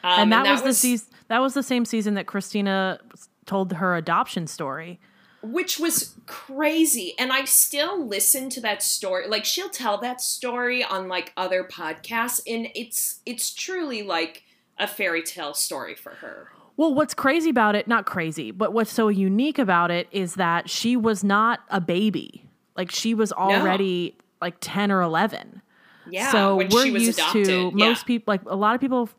Um, 0.04 0.20
and 0.20 0.32
that, 0.32 0.50
was, 0.50 0.62
the 0.62 0.74
season 0.74 1.08
that 1.28 1.40
was 1.40 1.54
the 1.54 1.64
same 1.64 1.84
season 1.84 2.14
that 2.14 2.28
Christina 2.28 3.00
told 3.46 3.74
her 3.74 3.96
adoption 3.96 4.48
story. 4.48 5.00
Which 5.41 5.79
was 5.79 6.15
crazy 6.25 7.13
and 7.20 7.32
i 7.32 7.46
still 7.46 8.03
listen 8.06 8.50
to 8.50 8.60
that 8.60 8.82
story 8.82 9.27
like 9.27 9.46
she'll 9.46 9.70
tell 9.70 9.98
that 9.98 10.20
story 10.20 10.84
on 10.84 11.08
like 11.08 11.32
other 11.38 11.63
podcasts 11.63 12.41
and 12.48 12.67
it's 12.74 13.22
it's 13.25 13.53
truly 13.53 14.01
like 14.03 14.44
a 14.79 14.88
fairy 14.88 15.22
tale 15.24 15.53
story 15.53 15.96
for 15.96 16.12
her 16.12 16.50
Well, 16.77 16.94
what's 16.94 17.15
crazy 17.15 17.50
about 17.50 17.74
it, 17.75 17.88
not 17.88 18.06
crazy, 18.06 18.51
but 18.51 18.72
what's 18.72 18.91
so 18.91 19.08
unique 19.08 19.58
about 19.58 19.89
it 19.89 20.08
is 20.12 20.36
that 20.36 20.70
she 20.70 20.96
was 20.96 21.24
not 21.24 21.62
a 21.72 21.82
baby. 21.82 22.46
Like 22.75 22.91
she 22.91 23.15
was 23.15 23.34
already 23.34 24.15
like 24.39 24.58
10 24.62 24.91
or 24.91 25.01
11. 25.01 25.63
yeah 26.12 26.32
so 26.32 26.56
when 26.58 26.70
we're 26.70 26.86
she 26.86 26.91
was 26.91 27.03
used 27.03 27.20
adopted 27.20 27.46
to 27.46 27.72
yeah. 27.75 27.88
most 27.89 28.06
people 28.06 28.32
like 28.32 28.41
a 28.46 28.56
lot 28.56 28.75
of 28.75 28.82
people 28.82 29.10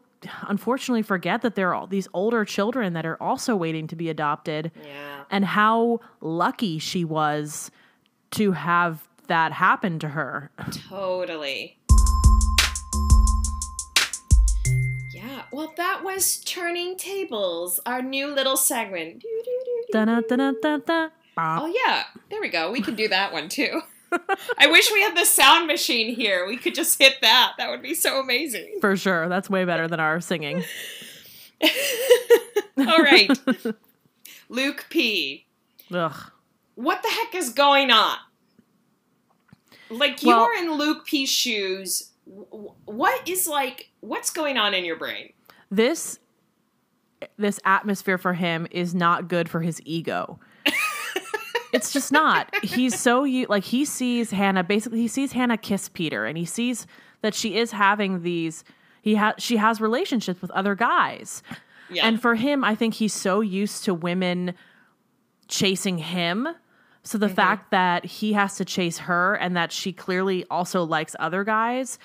unfortunately 0.49 1.03
forget 1.03 1.43
that 1.43 1.55
there 1.55 1.69
are 1.71 1.75
all 1.75 1.87
these 1.87 2.09
older 2.13 2.45
children 2.45 2.93
that 2.93 3.07
are 3.07 3.21
also 3.23 3.55
waiting 3.55 3.87
to 3.87 3.97
be 3.97 4.09
adopted 4.09 4.71
yeah 4.85 5.25
and 5.31 5.45
how 5.45 6.01
lucky 6.21 6.79
she 6.79 7.05
was 7.05 7.71
to 8.31 8.53
have 8.53 9.09
that 9.29 9.53
happen 9.53 9.99
to 9.99 10.09
her. 10.09 10.51
totally 10.89 11.79
yeah 15.13 15.43
well 15.53 15.73
that 15.77 16.03
was 16.03 16.39
turning 16.41 16.97
tables 16.97 17.79
our 17.87 18.03
new 18.03 18.27
little 18.27 18.57
segment 18.57 19.23
Oh 21.63 21.73
yeah, 21.87 22.05
there 22.31 22.41
we 22.41 22.49
go. 22.49 22.71
We 22.71 22.81
can 22.83 22.95
do 22.95 23.09
that 23.09 23.33
one 23.33 23.49
too. 23.49 23.81
I 24.59 24.67
wish 24.69 24.91
we 24.93 25.03
had 25.03 25.17
the 25.17 25.25
sound 25.25 25.67
machine 25.67 26.15
here. 26.15 26.47
We 26.47 26.57
could 26.57 26.75
just 26.75 26.99
hit 26.99 27.17
that. 27.23 27.55
That 27.59 27.71
would 27.71 27.83
be 27.83 27.95
so 27.95 28.21
amazing. 28.21 28.79
For 28.81 28.97
sure. 28.97 29.29
That's 29.29 29.49
way 29.51 29.65
better 29.65 29.89
than 29.89 30.01
our 30.01 30.21
singing. 30.21 30.65
All 32.79 32.99
right. 33.03 33.31
Luke 34.49 34.87
P. 34.91 35.47
Ugh. 35.93 36.31
What 36.75 37.03
the 37.03 37.09
heck 37.09 37.35
is 37.35 37.51
going 37.51 37.91
on? 37.91 38.17
Like 39.91 40.23
you 40.23 40.29
Well- 40.29 40.41
are 40.41 40.55
in 40.55 40.73
Luke 40.73 41.07
P's 41.07 41.31
shoes. 41.31 42.11
What 42.85 43.27
is 43.27 43.47
like 43.49 43.91
what's 44.01 44.31
going 44.31 44.59
on 44.59 44.75
in 44.75 44.85
your 44.85 44.97
brain? 44.97 45.33
This 45.71 46.19
this 47.37 47.59
atmosphere 47.65 48.19
for 48.19 48.35
him 48.35 48.67
is 48.71 48.95
not 48.95 49.29
good 49.29 49.49
for 49.49 49.61
his 49.61 49.81
ego. 49.85 50.39
It's 51.73 51.93
just 51.93 52.13
not. 52.13 52.55
He's 52.65 52.99
so 52.99 53.25
you 53.25 53.47
like 53.49 53.65
he 53.65 53.85
sees 53.85 54.31
Hannah 54.31 54.65
basically 54.65 55.01
he 55.01 55.09
sees 55.09 55.33
Hannah 55.33 55.59
kiss 55.59 55.89
Peter 55.89 56.25
and 56.27 56.37
he 56.39 56.45
sees 56.45 56.87
that 57.23 57.35
she 57.35 57.57
is 57.57 57.73
having 57.73 58.23
these 58.23 58.65
he 59.03 59.15
has 59.17 59.35
she 59.39 59.57
has 59.57 59.81
relationships 59.81 60.41
with 60.43 60.51
other 60.53 60.75
guys. 60.75 61.43
Yeah. 61.91 62.07
And 62.07 62.21
for 62.21 62.35
him, 62.35 62.65
I 62.65 62.75
think 62.75 62.95
he's 62.95 63.15
so 63.15 63.41
used 63.41 63.85
to 63.85 63.95
women 63.95 64.55
chasing 65.49 65.99
him. 65.99 66.49
So 67.03 67.17
the 67.17 67.27
Mm-hmm. 67.27 67.35
fact 67.35 67.71
that 67.71 68.05
he 68.05 68.35
has 68.35 68.57
to 68.57 68.65
chase 68.65 68.99
her 68.99 69.35
and 69.37 69.57
that 69.57 69.73
she 69.73 69.93
clearly 69.93 70.45
also 70.51 70.85
likes 70.85 71.17
other 71.19 71.45
guys 71.45 71.99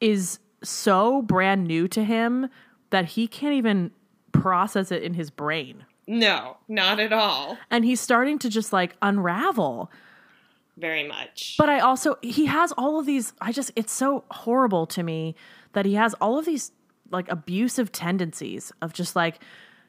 is 0.00 0.40
so 0.64 1.22
brand 1.22 1.66
new 1.66 1.86
to 1.88 2.02
him 2.02 2.48
that 2.90 3.04
he 3.04 3.28
can't 3.28 3.54
even 3.54 3.92
process 4.32 4.90
it 4.90 5.02
in 5.04 5.14
his 5.14 5.30
brain. 5.30 5.84
No, 6.10 6.56
not 6.66 6.98
at 6.98 7.12
all. 7.12 7.56
And 7.70 7.84
he's 7.84 8.00
starting 8.00 8.36
to 8.40 8.48
just 8.48 8.72
like 8.72 8.96
unravel. 9.00 9.92
Very 10.76 11.06
much. 11.06 11.54
But 11.56 11.68
I 11.68 11.78
also 11.78 12.16
he 12.20 12.46
has 12.46 12.72
all 12.72 12.98
of 12.98 13.06
these 13.06 13.32
I 13.40 13.52
just 13.52 13.70
it's 13.76 13.92
so 13.92 14.24
horrible 14.32 14.86
to 14.88 15.04
me 15.04 15.36
that 15.72 15.86
he 15.86 15.94
has 15.94 16.14
all 16.14 16.36
of 16.36 16.46
these 16.46 16.72
like 17.12 17.30
abusive 17.30 17.92
tendencies 17.92 18.72
of 18.82 18.92
just 18.92 19.14
like 19.14 19.38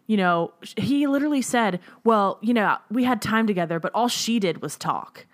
you 0.05 0.15
know 0.15 0.53
he 0.77 1.07
literally 1.07 1.41
said, 1.41 1.79
"Well, 2.03 2.37
you 2.43 2.53
know, 2.53 2.77
we 2.91 3.03
had 3.03 3.19
time 3.19 3.47
together, 3.47 3.79
but 3.79 3.91
all 3.95 4.07
she 4.07 4.39
did 4.39 4.61
was 4.61 4.77
talk." 4.77 5.25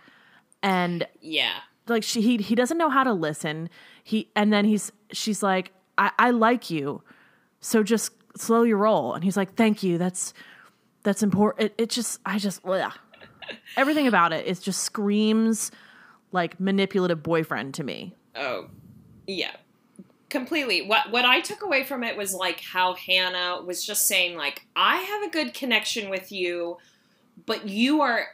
And 0.63 1.05
yeah. 1.19 1.57
like 1.87 2.03
she 2.03 2.21
he 2.21 2.37
he 2.37 2.55
doesn't 2.55 2.77
know 2.77 2.89
how 2.89 3.03
to 3.03 3.11
listen. 3.11 3.69
He 4.05 4.29
and 4.37 4.53
then 4.53 4.63
he's 4.63 4.93
she's 5.11 5.43
like, 5.43 5.73
"I 5.97 6.11
I 6.17 6.29
like 6.29 6.69
you. 6.69 7.03
So 7.59 7.83
just 7.83 8.13
slow 8.37 8.63
your 8.63 8.77
roll." 8.77 9.15
And 9.15 9.25
he's 9.25 9.35
like, 9.35 9.55
"Thank 9.55 9.83
you. 9.83 9.97
That's 9.97 10.33
that's 11.03 11.23
important." 11.23 11.65
It, 11.65 11.83
it 11.83 11.89
just 11.89 12.19
I 12.25 12.37
just 12.37 12.61
ugh. 12.65 12.93
everything 13.75 14.07
about 14.07 14.33
it 14.33 14.45
is 14.45 14.59
just 14.59 14.81
screams 14.81 15.71
like 16.31 16.59
manipulative 16.59 17.23
boyfriend 17.23 17.73
to 17.75 17.83
me. 17.83 18.13
Oh, 18.35 18.69
yeah. 19.25 19.55
Completely. 20.29 20.81
What 20.81 21.11
what 21.11 21.23
I 21.23 21.39
took 21.39 21.61
away 21.61 21.85
from 21.85 22.03
it 22.03 22.17
was 22.17 22.33
like 22.33 22.59
how 22.59 22.95
Hannah 22.95 23.61
was 23.65 23.85
just 23.85 24.07
saying 24.07 24.35
like 24.35 24.65
I 24.75 24.97
have 24.97 25.23
a 25.23 25.29
good 25.29 25.53
connection 25.53 26.09
with 26.09 26.31
you, 26.33 26.77
but 27.45 27.69
you 27.69 28.01
are 28.01 28.27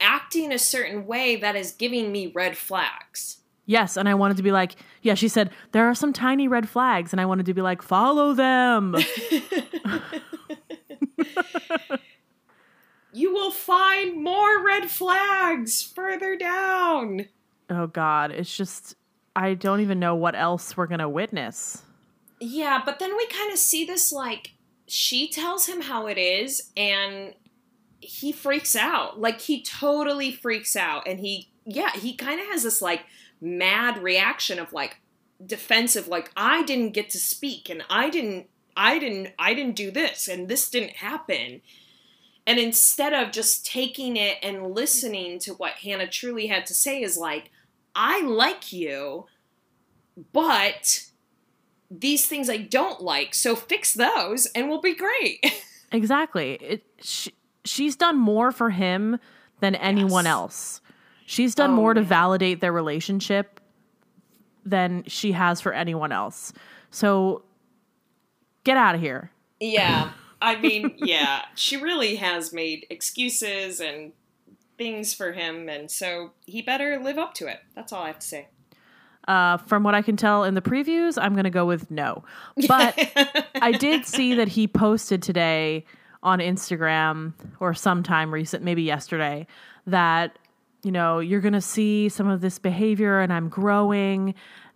acting 0.00 0.52
a 0.52 0.58
certain 0.58 1.06
way 1.06 1.36
that 1.36 1.56
is 1.56 1.72
giving 1.72 2.12
me 2.12 2.26
red 2.26 2.58
flags. 2.58 3.38
Yes, 3.64 3.96
and 3.96 4.06
I 4.06 4.12
wanted 4.12 4.36
to 4.36 4.42
be 4.42 4.52
like, 4.52 4.76
yeah, 5.00 5.14
she 5.14 5.28
said 5.28 5.48
there 5.72 5.88
are 5.88 5.94
some 5.94 6.12
tiny 6.12 6.46
red 6.46 6.68
flags 6.68 7.14
and 7.14 7.20
I 7.20 7.24
wanted 7.24 7.46
to 7.46 7.54
be 7.54 7.62
like, 7.62 7.80
"Follow 7.80 8.34
them." 8.34 8.94
You 13.14 13.32
will 13.32 13.52
find 13.52 14.20
more 14.20 14.60
red 14.60 14.90
flags 14.90 15.84
further 15.84 16.34
down. 16.34 17.26
oh 17.70 17.86
god, 17.86 18.32
it's 18.32 18.54
just 18.54 18.96
I 19.36 19.54
don't 19.54 19.80
even 19.80 20.00
know 20.00 20.16
what 20.16 20.34
else 20.34 20.76
we're 20.76 20.88
going 20.88 20.98
to 20.98 21.08
witness. 21.08 21.82
Yeah, 22.40 22.82
but 22.84 22.98
then 22.98 23.16
we 23.16 23.24
kind 23.28 23.52
of 23.52 23.58
see 23.58 23.84
this 23.84 24.10
like 24.10 24.54
she 24.88 25.28
tells 25.30 25.66
him 25.66 25.82
how 25.82 26.08
it 26.08 26.18
is 26.18 26.72
and 26.76 27.34
he 28.00 28.32
freaks 28.32 28.74
out. 28.74 29.20
Like 29.20 29.40
he 29.40 29.62
totally 29.62 30.32
freaks 30.32 30.74
out 30.74 31.06
and 31.06 31.20
he 31.20 31.50
yeah, 31.64 31.92
he 31.92 32.16
kind 32.16 32.40
of 32.40 32.46
has 32.48 32.64
this 32.64 32.82
like 32.82 33.02
mad 33.40 34.02
reaction 34.02 34.58
of 34.58 34.72
like 34.72 35.00
defensive 35.46 36.08
like 36.08 36.32
I 36.36 36.64
didn't 36.64 36.94
get 36.94 37.10
to 37.10 37.18
speak 37.18 37.70
and 37.70 37.84
I 37.88 38.10
didn't 38.10 38.48
I 38.76 38.98
didn't 38.98 39.32
I 39.38 39.54
didn't 39.54 39.76
do 39.76 39.90
this 39.90 40.28
and 40.28 40.48
this 40.48 40.68
didn't 40.70 40.96
happen. 40.96 41.60
And 42.46 42.58
instead 42.58 43.12
of 43.14 43.32
just 43.32 43.64
taking 43.64 44.16
it 44.16 44.36
and 44.42 44.74
listening 44.74 45.38
to 45.40 45.52
what 45.54 45.72
Hannah 45.82 46.06
truly 46.08 46.46
had 46.48 46.66
to 46.66 46.74
say 46.74 47.02
is 47.02 47.16
like 47.16 47.50
I 47.94 48.20
like 48.22 48.72
you, 48.72 49.26
but 50.32 51.04
these 51.90 52.26
things 52.26 52.50
I 52.50 52.56
don't 52.58 53.00
like, 53.00 53.34
so 53.34 53.54
fix 53.54 53.94
those 53.94 54.46
and 54.46 54.68
we'll 54.68 54.80
be 54.80 54.94
great. 54.94 55.44
Exactly. 55.92 56.54
It, 56.54 56.82
she, 57.00 57.30
she's 57.64 57.94
done 57.94 58.18
more 58.18 58.50
for 58.50 58.70
him 58.70 59.20
than 59.60 59.76
anyone 59.76 60.24
Yes. 60.24 60.32
else. 60.32 60.80
She's 61.24 61.54
done 61.54 61.70
Oh, 61.70 61.74
more 61.74 61.94
to 61.94 62.00
man. 62.00 62.08
validate 62.08 62.60
their 62.60 62.72
relationship 62.72 63.60
than 64.64 65.04
she 65.06 65.30
has 65.30 65.60
for 65.60 65.72
anyone 65.72 66.10
else. 66.10 66.52
So 66.90 67.43
get 68.64 68.76
out 68.76 68.94
of 68.94 69.00
here. 69.00 69.30
Yeah. 69.60 70.10
I 70.44 70.56
mean, 70.60 70.94
yeah, 70.98 71.42
she 71.54 71.76
really 71.76 72.16
has 72.16 72.52
made 72.52 72.86
excuses 72.90 73.80
and 73.80 74.12
things 74.76 75.14
for 75.14 75.32
him, 75.32 75.68
and 75.68 75.90
so 75.90 76.32
he 76.46 76.60
better 76.60 76.98
live 76.98 77.18
up 77.18 77.34
to 77.34 77.46
it. 77.46 77.60
That's 77.74 77.92
all 77.92 78.02
I 78.02 78.08
have 78.08 78.18
to 78.18 78.26
say. 78.26 78.48
Uh, 79.26 79.56
from 79.56 79.82
what 79.82 79.94
I 79.94 80.02
can 80.02 80.16
tell 80.16 80.44
in 80.44 80.54
the 80.54 80.60
previews, 80.60 81.16
I'm 81.20 81.32
going 81.32 81.44
to 81.44 81.50
go 81.50 81.64
with 81.64 81.90
no. 81.90 82.24
But 82.68 82.94
I 83.54 83.72
did 83.78 84.04
see 84.04 84.34
that 84.34 84.48
he 84.48 84.68
posted 84.68 85.22
today 85.22 85.86
on 86.22 86.40
Instagram 86.40 87.32
or 87.58 87.72
sometime 87.72 88.34
recent, 88.34 88.62
maybe 88.62 88.82
yesterday, 88.82 89.46
that, 89.86 90.38
you 90.82 90.92
know, 90.92 91.20
you're 91.20 91.40
going 91.40 91.54
to 91.54 91.60
see 91.62 92.10
some 92.10 92.28
of 92.28 92.42
this 92.42 92.58
behavior 92.58 93.20
and 93.20 93.32
I'm 93.32 93.48
growing 93.48 94.34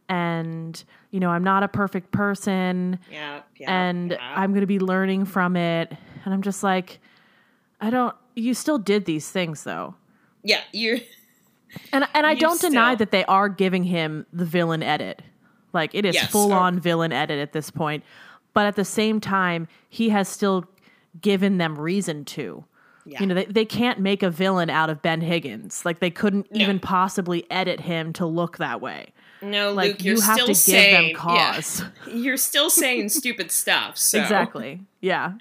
and, 0.09 0.83
you 1.11 1.21
know, 1.21 1.31
I'm 1.31 1.45
not 1.45 1.63
a 1.63 1.69
perfect 1.69 2.11
person 2.13 2.99
Yeah, 3.11 3.41
yeah. 3.57 3.89
and 3.89 4.11
yeah. 4.13 4.19
I'm 4.37 4.51
going 4.51 4.61
to 4.63 4.67
be 4.67 4.79
learning 4.79 5.25
from 5.25 5.57
it. 5.57 5.93
And 6.25 6.35
I'm 6.35 6.43
just 6.43 6.63
like, 6.63 6.99
I 7.81 7.91
don't, 7.91 8.15
you 8.35 8.53
still 8.55 8.79
did 8.79 9.05
these 9.07 9.31
things 9.31 9.65
though. 9.65 9.95
yeah, 10.43 10.61
you're. 10.73 10.99
And 11.93 12.07
and 12.15 12.27
I 12.27 12.33
don't 12.35 12.59
deny 12.59 12.95
that 12.95 13.11
they 13.11 13.27
are 13.27 13.51
giving 13.51 13.85
him 13.85 14.25
the 14.33 14.47
villain 14.47 14.83
edit. 14.83 15.21
Like 15.75 15.95
it 15.95 16.07
is 16.07 16.15
Yes, 16.15 16.31
full 16.31 16.51
oh. 16.51 16.57
on 16.57 16.81
villain 16.81 17.13
edit 17.13 17.39
at 17.39 17.53
this 17.53 17.71
point. 17.71 18.05
But 18.55 18.65
at 18.65 18.75
the 18.75 18.87
same 18.87 19.21
time, 19.21 19.69
he 19.91 20.09
has 20.09 20.29
still 20.31 20.65
given 21.21 21.59
them 21.59 21.79
reason 21.79 22.25
to. 22.25 22.65
Yeah. 23.05 23.21
You 23.21 23.27
know, 23.27 23.35
they, 23.35 23.45
they 23.45 23.65
can't 23.67 24.01
make 24.01 24.23
a 24.23 24.31
villain 24.31 24.71
out 24.71 24.89
of 24.89 25.03
Ben 25.03 25.21
Higgins. 25.21 25.85
Like 25.85 25.99
they 26.01 26.11
couldn't 26.11 26.51
No. 26.51 26.59
even 26.63 26.81
possibly 26.81 27.45
edit 27.51 27.81
him 27.81 28.15
to 28.15 28.25
look 28.25 28.57
that 28.57 28.81
way. 28.81 29.13
No, 29.43 29.73
Like 29.73 29.89
Luke, 29.89 30.05
you're 30.05 30.15
you 30.17 30.21
have 30.21 30.35
still 30.35 30.47
to 30.47 30.53
give 30.53 30.57
saying 30.57 31.07
them 31.13 31.17
cause. 31.17 31.83
Yeah, 32.07 32.13
you're 32.15 32.37
still 32.37 32.71
saying 32.71 33.09
stupid 33.11 33.51
stuff. 33.51 33.97
So. 34.09 34.21
Exactly. 34.21 34.81
Yeah. 35.01 35.35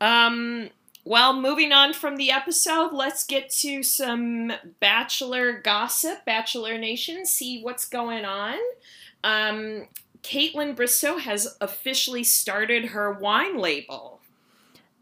Um. 0.00 0.70
Well, 1.04 1.40
moving 1.40 1.72
on 1.72 1.92
from 1.92 2.16
the 2.16 2.32
episode, 2.32 2.92
let's 2.92 3.24
get 3.24 3.48
to 3.50 3.84
some 3.84 4.52
Bachelor 4.80 5.60
gossip, 5.60 6.24
Bachelor 6.24 6.76
Nation. 6.78 7.24
See 7.24 7.62
what's 7.62 7.84
going 7.88 8.24
on. 8.24 8.58
Um, 9.22 9.86
Kaitlyn 10.22 10.74
Bristowe 10.74 11.20
has 11.20 11.56
officially 11.60 12.24
started 12.24 12.86
her 12.86 13.12
wine 13.12 13.58
label. 13.58 14.20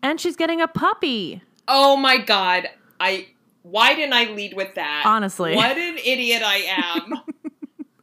And 0.03 0.21
she's 0.21 0.37
getting 0.37 0.61
a 0.61 0.69
puppy. 0.69 1.41
Oh 1.67 1.97
my 1.97 2.19
god! 2.19 2.69
I 3.01 3.29
why 3.63 3.95
didn't 3.95 4.13
I 4.13 4.31
lead 4.31 4.53
with 4.53 4.75
that? 4.75 5.05
Honestly. 5.07 5.57
what 5.57 5.79
an 5.79 5.97
idiot 6.05 6.43
I 6.45 6.57
am. 6.69 7.15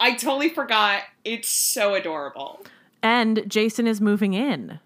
I 0.02 0.14
totally 0.16 0.50
forgot. 0.50 1.04
It's 1.24 1.48
so 1.48 1.94
adorable. 1.94 2.60
And 3.04 3.44
Jason 3.48 3.88
is 3.88 4.02
moving 4.02 4.34
in. 4.34 4.80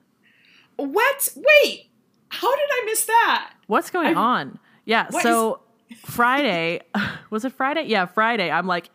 What? 0.75 1.29
Wait. 1.35 1.89
How 2.29 2.53
did 2.53 2.67
I 2.69 2.83
miss 2.85 3.05
that? 3.05 3.53
What's 3.67 3.89
going 3.89 4.15
I- 4.17 4.21
on? 4.21 4.59
Yeah, 4.83 5.09
so 5.09 5.61
Friday, 6.05 6.81
was 7.29 7.45
it 7.45 7.53
Friday? 7.53 7.83
Yeah, 7.83 8.05
Friday. 8.05 8.51
I'm 8.51 8.67
like 8.67 8.89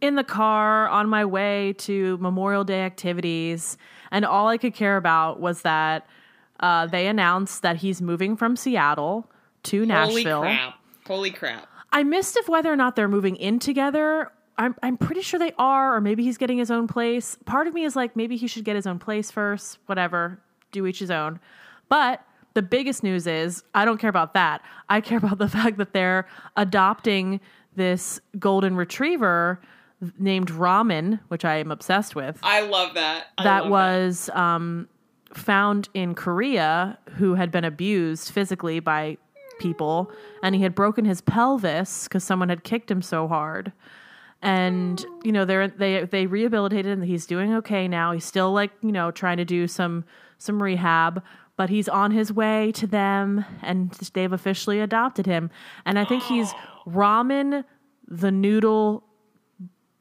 in 0.00 0.16
the 0.16 0.24
car 0.24 0.88
on 0.88 1.08
my 1.08 1.24
way 1.24 1.74
to 1.78 2.18
Memorial 2.18 2.64
Day 2.64 2.82
activities, 2.82 3.78
and 4.10 4.24
all 4.24 4.48
I 4.48 4.58
could 4.58 4.74
care 4.74 4.96
about 4.96 5.40
was 5.40 5.62
that 5.62 6.06
uh, 6.58 6.86
they 6.86 7.06
announced 7.06 7.62
that 7.62 7.76
he's 7.76 8.02
moving 8.02 8.36
from 8.36 8.56
Seattle 8.56 9.30
to 9.64 9.86
Nashville. 9.86 10.42
Holy 10.42 10.56
crap. 10.56 10.74
Holy 11.06 11.30
crap. 11.30 11.66
I 11.92 12.02
missed 12.02 12.36
if 12.36 12.48
whether 12.48 12.72
or 12.72 12.76
not 12.76 12.96
they're 12.96 13.08
moving 13.08 13.36
in 13.36 13.58
together. 13.58 14.30
I'm 14.60 14.76
I'm 14.82 14.98
pretty 14.98 15.22
sure 15.22 15.40
they 15.40 15.52
are, 15.58 15.96
or 15.96 16.02
maybe 16.02 16.22
he's 16.22 16.36
getting 16.36 16.58
his 16.58 16.70
own 16.70 16.86
place. 16.86 17.38
Part 17.46 17.66
of 17.66 17.72
me 17.72 17.84
is 17.84 17.96
like 17.96 18.14
maybe 18.14 18.36
he 18.36 18.46
should 18.46 18.64
get 18.64 18.76
his 18.76 18.86
own 18.86 18.98
place 18.98 19.30
first. 19.30 19.78
Whatever, 19.86 20.38
do 20.70 20.86
each 20.86 20.98
his 20.98 21.10
own. 21.10 21.40
But 21.88 22.22
the 22.52 22.60
biggest 22.60 23.02
news 23.02 23.26
is 23.26 23.64
I 23.74 23.86
don't 23.86 23.96
care 23.96 24.10
about 24.10 24.34
that. 24.34 24.60
I 24.90 25.00
care 25.00 25.16
about 25.16 25.38
the 25.38 25.48
fact 25.56 25.78
that 25.78 25.94
they're 25.94 26.28
adopting 26.58 27.40
this 27.74 28.20
golden 28.38 28.76
retriever 28.76 29.60
named 30.18 30.50
Ramen, 30.50 31.20
which 31.28 31.46
I 31.46 31.56
am 31.56 31.70
obsessed 31.70 32.14
with 32.14 32.38
I 32.42 32.60
love 32.60 32.94
that. 32.94 33.28
I 33.38 33.44
that 33.44 33.62
love 33.62 33.70
was 33.70 34.28
um, 34.34 34.88
found 35.32 35.88
in 35.94 36.14
Korea 36.14 36.98
who 37.16 37.34
had 37.34 37.50
been 37.50 37.64
abused 37.64 38.30
physically 38.30 38.78
by 38.78 39.16
people, 39.58 40.10
and 40.42 40.54
he 40.54 40.60
had 40.60 40.74
broken 40.74 41.06
his 41.06 41.22
pelvis 41.22 42.04
because 42.04 42.24
someone 42.24 42.50
had 42.50 42.62
kicked 42.62 42.90
him 42.90 43.00
so 43.00 43.26
hard. 43.26 43.72
And 44.42 45.04
you 45.22 45.32
know 45.32 45.44
they're 45.44 45.68
they 45.68 46.04
they 46.04 46.26
rehabilitated 46.26 46.92
and 46.92 47.04
he's 47.04 47.26
doing 47.26 47.54
okay 47.56 47.86
now. 47.88 48.12
He's 48.12 48.24
still 48.24 48.52
like 48.52 48.70
you 48.82 48.92
know 48.92 49.10
trying 49.10 49.36
to 49.36 49.44
do 49.44 49.68
some 49.68 50.04
some 50.38 50.62
rehab, 50.62 51.22
but 51.56 51.68
he's 51.68 51.88
on 51.88 52.10
his 52.10 52.32
way 52.32 52.72
to 52.72 52.86
them, 52.86 53.44
and 53.62 53.90
they've 54.14 54.32
officially 54.32 54.80
adopted 54.80 55.26
him. 55.26 55.50
And 55.84 55.98
I 55.98 56.06
think 56.06 56.22
he's 56.22 56.54
Ramen 56.86 57.64
the 58.10 58.30
Noodle 58.32 59.04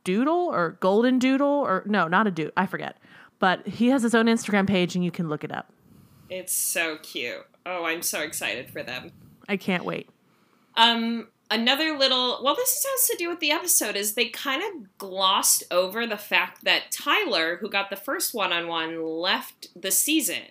Doodle 0.04 0.50
or 0.52 0.78
Golden 0.80 1.20
Doodle 1.20 1.48
or 1.48 1.84
no, 1.86 2.08
not 2.08 2.28
a 2.28 2.32
dude. 2.32 2.52
I 2.58 2.66
forget. 2.66 2.98
But 3.38 3.66
he 3.68 3.90
has 3.90 4.02
his 4.04 4.16
own 4.16 4.26
Instagram 4.26 4.68
page 4.68 4.96
and 4.96 5.06
you 5.06 5.12
can 5.12 5.30
look 5.30 5.44
it 5.44 5.52
up. 5.52 5.72
It's 6.30 6.54
so 6.54 6.98
cute. 6.98 7.46
Oh, 7.66 7.86
I'm 7.86 8.02
so 8.02 8.22
excited 8.22 8.70
for 8.70 8.84
them. 8.84 9.12
I 9.48 9.58
can't 9.58 9.86
wait. 9.86 10.10
Um, 10.76 11.28
another 11.52 11.98
little 11.98 12.40
well, 12.44 12.56
this 12.56 12.86
has 12.90 13.08
to 13.10 13.16
do 13.18 13.30
with 13.30 13.40
the 13.40 13.52
episode 13.52 13.96
is 13.96 14.14
they 14.14 14.30
kind 14.30 14.62
of 14.64 14.98
glossed 14.98 15.64
over 15.72 16.06
the 16.08 16.18
fact 16.18 16.64
that 16.64 16.92
Tyler, 16.92 17.58
who 17.58 17.70
got 17.70 17.90
the 17.90 17.96
first 17.96 18.34
one-on-one, 18.34 19.04
left 19.04 19.68
the 19.76 19.92
season. 19.92 20.44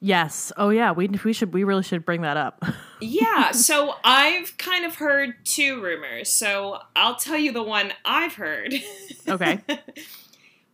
Yes. 0.00 0.52
Oh 0.56 0.70
yeah, 0.70 0.92
we 0.92 1.08
we 1.08 1.32
should 1.32 1.52
we 1.52 1.64
really 1.64 1.82
should 1.82 2.04
bring 2.04 2.22
that 2.22 2.36
up. 2.36 2.64
Yeah, 3.00 3.52
so 3.52 3.94
I've 4.02 4.58
kind 4.58 4.84
of 4.84 4.96
heard 4.96 5.34
two 5.44 5.80
rumors. 5.80 6.32
So 6.32 6.80
I'll 6.96 7.14
tell 7.14 7.38
you 7.38 7.52
the 7.52 7.62
one 7.62 7.92
I've 8.04 8.34
heard. 8.34 8.74
Okay. 9.28 9.60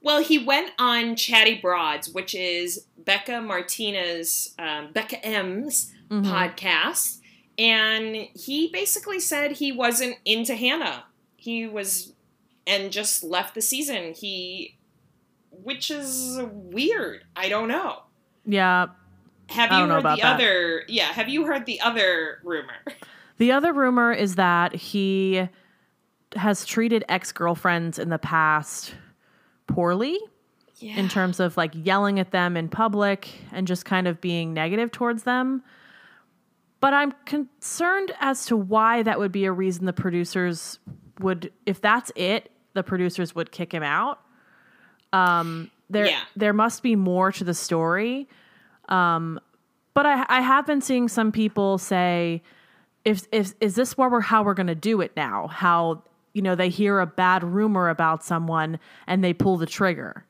well, 0.01 0.23
he 0.23 0.39
went 0.39 0.71
on 0.79 1.17
Chatty 1.17 1.61
Broads, 1.61 2.09
which 2.09 2.35
is 2.35 2.87
Bekah 3.03 3.45
Martinez, 3.45 4.55
um, 4.59 4.89
Bekah 4.95 5.21
M's 5.23 5.93
Mhm. 6.11 6.25
podcast, 6.25 7.19
and 7.59 8.15
he 8.35 8.69
basically 8.73 9.21
said 9.21 9.53
he 9.53 9.73
wasn't 9.73 10.17
into 10.25 10.55
Hannah. 10.55 11.05
He 11.37 11.67
was, 11.67 12.13
and 12.67 12.91
just 12.91 13.23
left 13.23 13.55
the 13.55 13.61
season. 13.63 14.15
He, 14.15 14.77
which 15.51 15.91
is 15.91 16.39
weird. 16.53 17.25
I 17.37 17.49
don't 17.49 17.69
know. 17.69 18.03
Yeah. 18.47 18.87
Have 19.51 19.73
you 19.73 19.87
heard 19.89 20.05
the 20.05 20.17
that. 20.17 20.21
other? 20.21 20.85
Yeah, 20.89 21.07
have 21.13 21.29
you 21.29 21.45
heard 21.47 21.67
the 21.67 21.81
other 21.81 22.39
rumor? 22.45 22.75
The 23.37 23.51
other 23.51 23.73
rumor 23.73 24.13
is 24.13 24.37
that 24.37 24.73
he 24.77 25.49
has 26.37 26.65
treated 26.65 27.05
ex-girlfriends 27.09 27.99
in 27.99 28.09
the 28.09 28.19
past 28.19 28.95
poorly 29.67 30.17
Yeah. 30.79 30.97
in 30.97 31.09
terms 31.09 31.41
of 31.41 31.57
like 31.57 31.73
yelling 31.75 32.21
at 32.21 32.31
them 32.31 32.57
in 32.57 32.69
public 32.69 33.29
and 33.51 33.67
just 33.67 33.85
kind 33.85 34.07
of 34.07 34.21
being 34.21 34.55
negative 34.55 34.93
towards 34.93 35.25
them. 35.25 35.65
But 36.85 36.93
I'm 36.93 37.13
concerned 37.25 38.13
as 38.21 38.45
to 38.47 38.59
why 38.59 39.03
that 39.05 39.19
would 39.19 39.33
be 39.33 39.47
a 39.47 39.53
reason 39.53 39.87
the 39.87 39.95
producers 39.95 40.79
would, 41.19 41.51
if 41.65 41.81
that's 41.81 42.13
it, 42.15 42.51
the 42.75 42.83
producers 42.83 43.35
would 43.35 43.51
kick 43.51 43.73
him 43.73 43.83
out. 43.83 44.21
Um, 45.11 45.71
there, 45.89 46.05
Yeah. 46.09 46.21
there 46.37 46.53
must 46.53 46.83
be 46.83 46.95
more 46.95 47.33
to 47.33 47.43
the 47.43 47.55
story. 47.55 48.29
Um, 48.91 49.41
but 49.95 50.05
I, 50.05 50.27
I 50.29 50.41
have 50.43 50.67
been 50.67 50.83
seeing 50.83 51.09
some 51.09 51.33
people 51.33 51.79
say, 51.79 52.43
if, 53.07 53.27
if 53.33 53.55
is 53.63 53.77
this 53.77 53.97
where 53.97 54.11
we're 54.11 54.21
how 54.21 54.43
we're 54.43 54.53
going 54.53 54.67
to 54.67 54.75
do 54.75 55.01
it 55.01 55.13
now? 55.17 55.47
How 55.47 56.03
you 56.35 56.43
know 56.43 56.55
they 56.55 56.69
hear 56.69 57.01
a 57.01 57.07
bad 57.07 57.43
rumor 57.45 57.89
about 57.89 58.23
someone 58.23 58.79
and 59.07 59.25
they 59.25 59.33
pull 59.33 59.57
the 59.57 59.65
trigger 59.67 60.27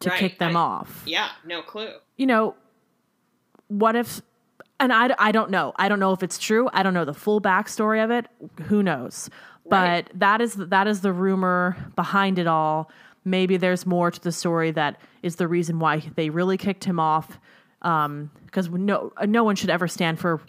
to 0.00 0.10
Right, 0.10 0.20
kick 0.20 0.38
them 0.38 0.56
I- 0.56 0.60
off 0.60 1.02
Yeah, 1.04 1.30
no 1.44 1.62
clue. 1.62 1.94
you 2.16 2.26
know, 2.26 2.54
what 3.66 3.96
if, 3.96 4.20
and 4.78 4.92
I, 4.92 5.14
I 5.18 5.32
don't 5.32 5.50
know. 5.50 5.72
I 5.76 5.88
don't 5.88 6.00
know 6.00 6.12
if 6.12 6.22
it's 6.22 6.38
true. 6.38 6.68
I 6.72 6.82
don't 6.82 6.94
know 6.94 7.04
the 7.04 7.14
full 7.14 7.40
backstory 7.40 8.02
of 8.04 8.10
it. 8.10 8.26
Who 8.64 8.82
knows? 8.82 9.30
Right. 9.64 10.06
But 10.06 10.20
that 10.20 10.40
is 10.40 10.54
that 10.54 10.86
is 10.86 11.00
the 11.00 11.12
rumor 11.12 11.76
behind 11.96 12.38
it 12.38 12.46
all. 12.46 12.90
Maybe 13.24 13.56
there's 13.56 13.86
more 13.86 14.10
to 14.10 14.20
the 14.20 14.32
story 14.32 14.70
that 14.72 15.00
is 15.22 15.36
the 15.36 15.48
reason 15.48 15.78
why 15.78 16.02
they 16.14 16.30
really 16.30 16.56
kicked 16.56 16.84
him 16.84 17.00
off. 17.00 17.38
Because 17.80 18.68
no, 18.70 19.12
no 19.26 19.44
one 19.44 19.56
should 19.56 19.70
ever 19.70 19.88
stand 19.88 20.18
for 20.18 20.40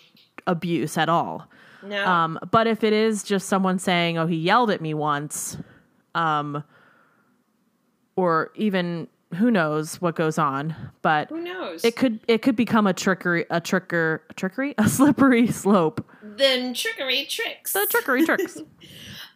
abuse 0.46 0.98
at 0.98 1.10
all. 1.10 1.48
No. 1.84 2.06
Um, 2.06 2.40
but 2.52 2.68
if 2.68 2.84
it 2.84 2.94
is 2.94 3.24
just 3.24 3.48
someone 3.48 3.80
saying, 3.80 4.18
"Oh, 4.18 4.28
he 4.28 4.36
yelled 4.36 4.72
at 4.72 4.82
me 4.82 4.94
once," 4.94 5.58
um, 6.16 6.64
or 8.16 8.52
even 8.56 9.08
who 9.36 9.52
knows 9.52 10.02
what 10.02 10.16
goes 10.16 10.38
on, 10.38 10.74
but 11.02 11.30
Who 11.30 11.42
knows? 11.42 11.84
it 11.84 11.96
could 11.96 12.20
it 12.28 12.42
could 12.42 12.56
become 12.56 12.88
a 12.88 12.94
trickery 12.94 13.46
a 13.50 13.60
tricker 13.62 14.22
a 14.30 14.34
trickery 14.34 14.74
a 14.78 14.88
slippery 14.88 15.48
slope. 15.48 16.06
then 16.24 16.74
trickery 16.74 17.26
tricks. 17.26 17.74
The 17.74 17.86
trickery 17.90 18.26
tricks. 18.26 18.58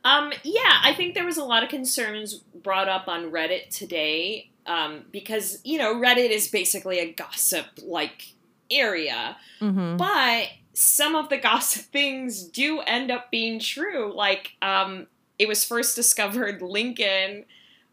Um, 0.03 0.33
yeah, 0.43 0.79
I 0.83 0.95
think 0.95 1.13
there 1.13 1.25
was 1.25 1.37
a 1.37 1.43
lot 1.43 1.61
of 1.61 1.69
concerns 1.69 2.33
brought 2.55 2.89
up 2.89 3.07
on 3.07 3.29
Reddit 3.31 3.69
today 3.69 4.49
um, 4.65 5.03
because 5.11 5.59
you 5.63 5.77
know 5.77 5.93
Reddit 5.93 6.31
is 6.31 6.47
basically 6.47 6.97
a 6.97 7.13
gossip 7.13 7.67
like 7.83 8.33
area, 8.71 9.37
hmm 9.59 9.97
but 9.97 10.47
some 10.73 11.13
of 11.15 11.29
the 11.29 11.37
gossip 11.37 11.83
things 11.91 12.43
do 12.43 12.79
end 12.79 13.11
up 13.11 13.29
being 13.29 13.59
true. 13.59 14.11
Like, 14.15 14.53
um, 14.63 15.05
it 15.37 15.47
was 15.47 15.63
first 15.63 15.95
discovered 15.95 16.63
Lincoln 16.63 17.45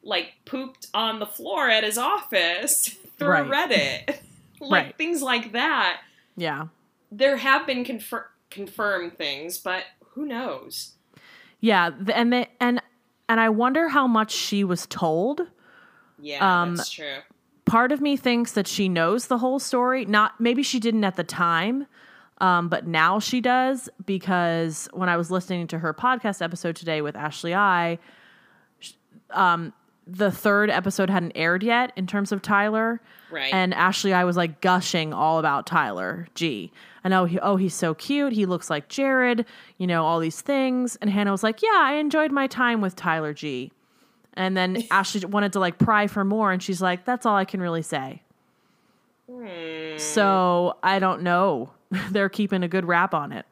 like 0.03 0.35
pooped 0.45 0.87
on 0.95 1.19
the 1.19 1.27
floor 1.27 1.69
at 1.69 1.85
his 1.85 1.99
office 1.99 2.89
through 3.19 3.29
Right. 3.29 3.71
Reddit, 3.71 4.17
like 4.61 4.85
Right. 4.87 4.97
things 4.99 5.23
like 5.23 5.53
that. 5.53 6.01
Yeah. 6.37 6.69
There 7.11 7.37
have 7.39 7.67
been 7.67 7.85
confir- 7.85 8.27
confirmed 8.51 9.17
things, 9.19 9.59
but 9.59 9.85
who 10.13 10.25
knows? 10.27 10.93
Yeah. 11.61 11.91
And 12.13 12.33
they, 12.33 12.49
and, 12.61 12.81
and 13.29 13.41
I 13.41 13.49
wonder 13.49 13.89
how 13.89 14.07
much 14.07 14.31
she 14.33 14.65
was 14.65 14.87
told. 14.87 15.43
Yeah, 16.21 16.63
Um, 16.63 16.77
that's 16.77 16.91
true. 16.91 17.19
part 17.65 17.93
of 17.93 18.01
me 18.01 18.17
thinks 18.17 18.53
that 18.53 18.67
she 18.67 18.89
knows 18.89 19.27
the 19.27 19.39
whole 19.39 19.59
story. 19.59 20.05
Not 20.05 20.41
maybe 20.41 20.63
she 20.63 20.81
didn't 20.81 21.05
at 21.05 21.17
the 21.17 21.25
time, 21.25 21.87
um, 22.41 22.69
but 22.69 22.87
now 22.87 23.19
she 23.21 23.41
does 23.41 23.89
because 24.07 24.89
when 24.93 25.09
I 25.09 25.17
was 25.17 25.31
listening 25.31 25.67
to 25.69 25.79
her 25.81 25.93
podcast 25.95 26.41
episode 26.43 26.77
today 26.77 27.03
with 27.03 27.15
Ashley 27.17 27.55
I, 27.55 27.99
um, 29.31 29.73
the 30.09 30.31
third 30.31 30.71
episode 30.71 31.11
hadn't 31.11 31.33
aired 31.35 31.63
yet 31.63 31.93
in 31.95 32.07
terms 32.07 32.33
of 32.33 32.41
Tyler. 32.41 33.01
Right. 33.31 33.53
And 33.53 33.75
Ashley 33.75 34.15
I 34.15 34.25
was 34.25 34.37
like 34.37 34.61
gushing 34.61 35.13
all 35.13 35.39
about 35.39 35.67
Tyler 35.67 36.27
G. 36.35 36.73
I 37.05 37.09
know 37.11 37.27
he 37.27 37.39
oh 37.41 37.57
he's 37.57 37.75
so 37.75 37.95
cute. 37.95 38.33
He 38.33 38.47
looks 38.47 38.71
like 38.71 38.89
Jared, 38.89 39.45
you 39.77 39.87
know, 39.87 40.05
all 40.05 40.19
these 40.19 40.41
things. 40.41 40.97
And 40.97 41.11
Hannah 41.11 41.31
was 41.31 41.43
like, 41.43 41.63
"Yeah, 41.63 41.75
I 41.75 41.95
enjoyed 41.95 42.33
my 42.33 42.47
time 42.47 42.81
with 42.81 42.97
Tyler 42.97 43.35
G." 43.35 43.71
And 44.35 44.57
then 44.57 44.85
Ashley 44.91 45.25
wanted 45.27 45.53
to 45.53 45.61
like 45.61 45.79
pry 45.79 46.07
for 46.07 46.25
more 46.25 46.53
and 46.53 46.63
she's 46.63 46.81
like, 46.81 47.05
"That's 47.05 47.27
all 47.27 47.37
I 47.37 47.45
can 47.45 47.61
really 47.61 47.83
say." 47.83 48.23
Hmm. 49.31 49.99
So, 49.99 50.79
I 50.83 50.99
don't 50.99 51.23
know. 51.23 51.71
They're 52.11 52.29
keeping 52.31 52.63
a 52.63 52.69
good 52.69 52.87
rap 52.87 53.13
on 53.13 53.33
it. 53.33 53.45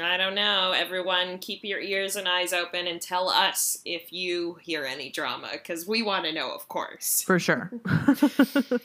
I 0.00 0.16
don't 0.16 0.34
know. 0.34 0.72
Everyone, 0.72 1.38
keep 1.38 1.64
your 1.64 1.80
ears 1.80 2.16
and 2.16 2.28
eyes 2.28 2.52
open 2.52 2.86
and 2.86 3.00
tell 3.00 3.28
us 3.28 3.78
if 3.84 4.12
you 4.12 4.58
hear 4.60 4.84
any 4.84 5.10
drama, 5.10 5.50
because 5.52 5.86
we 5.86 6.02
want 6.02 6.24
to 6.24 6.32
know, 6.32 6.52
of 6.52 6.68
course. 6.68 7.22
For 7.22 7.38
sure. 7.38 7.70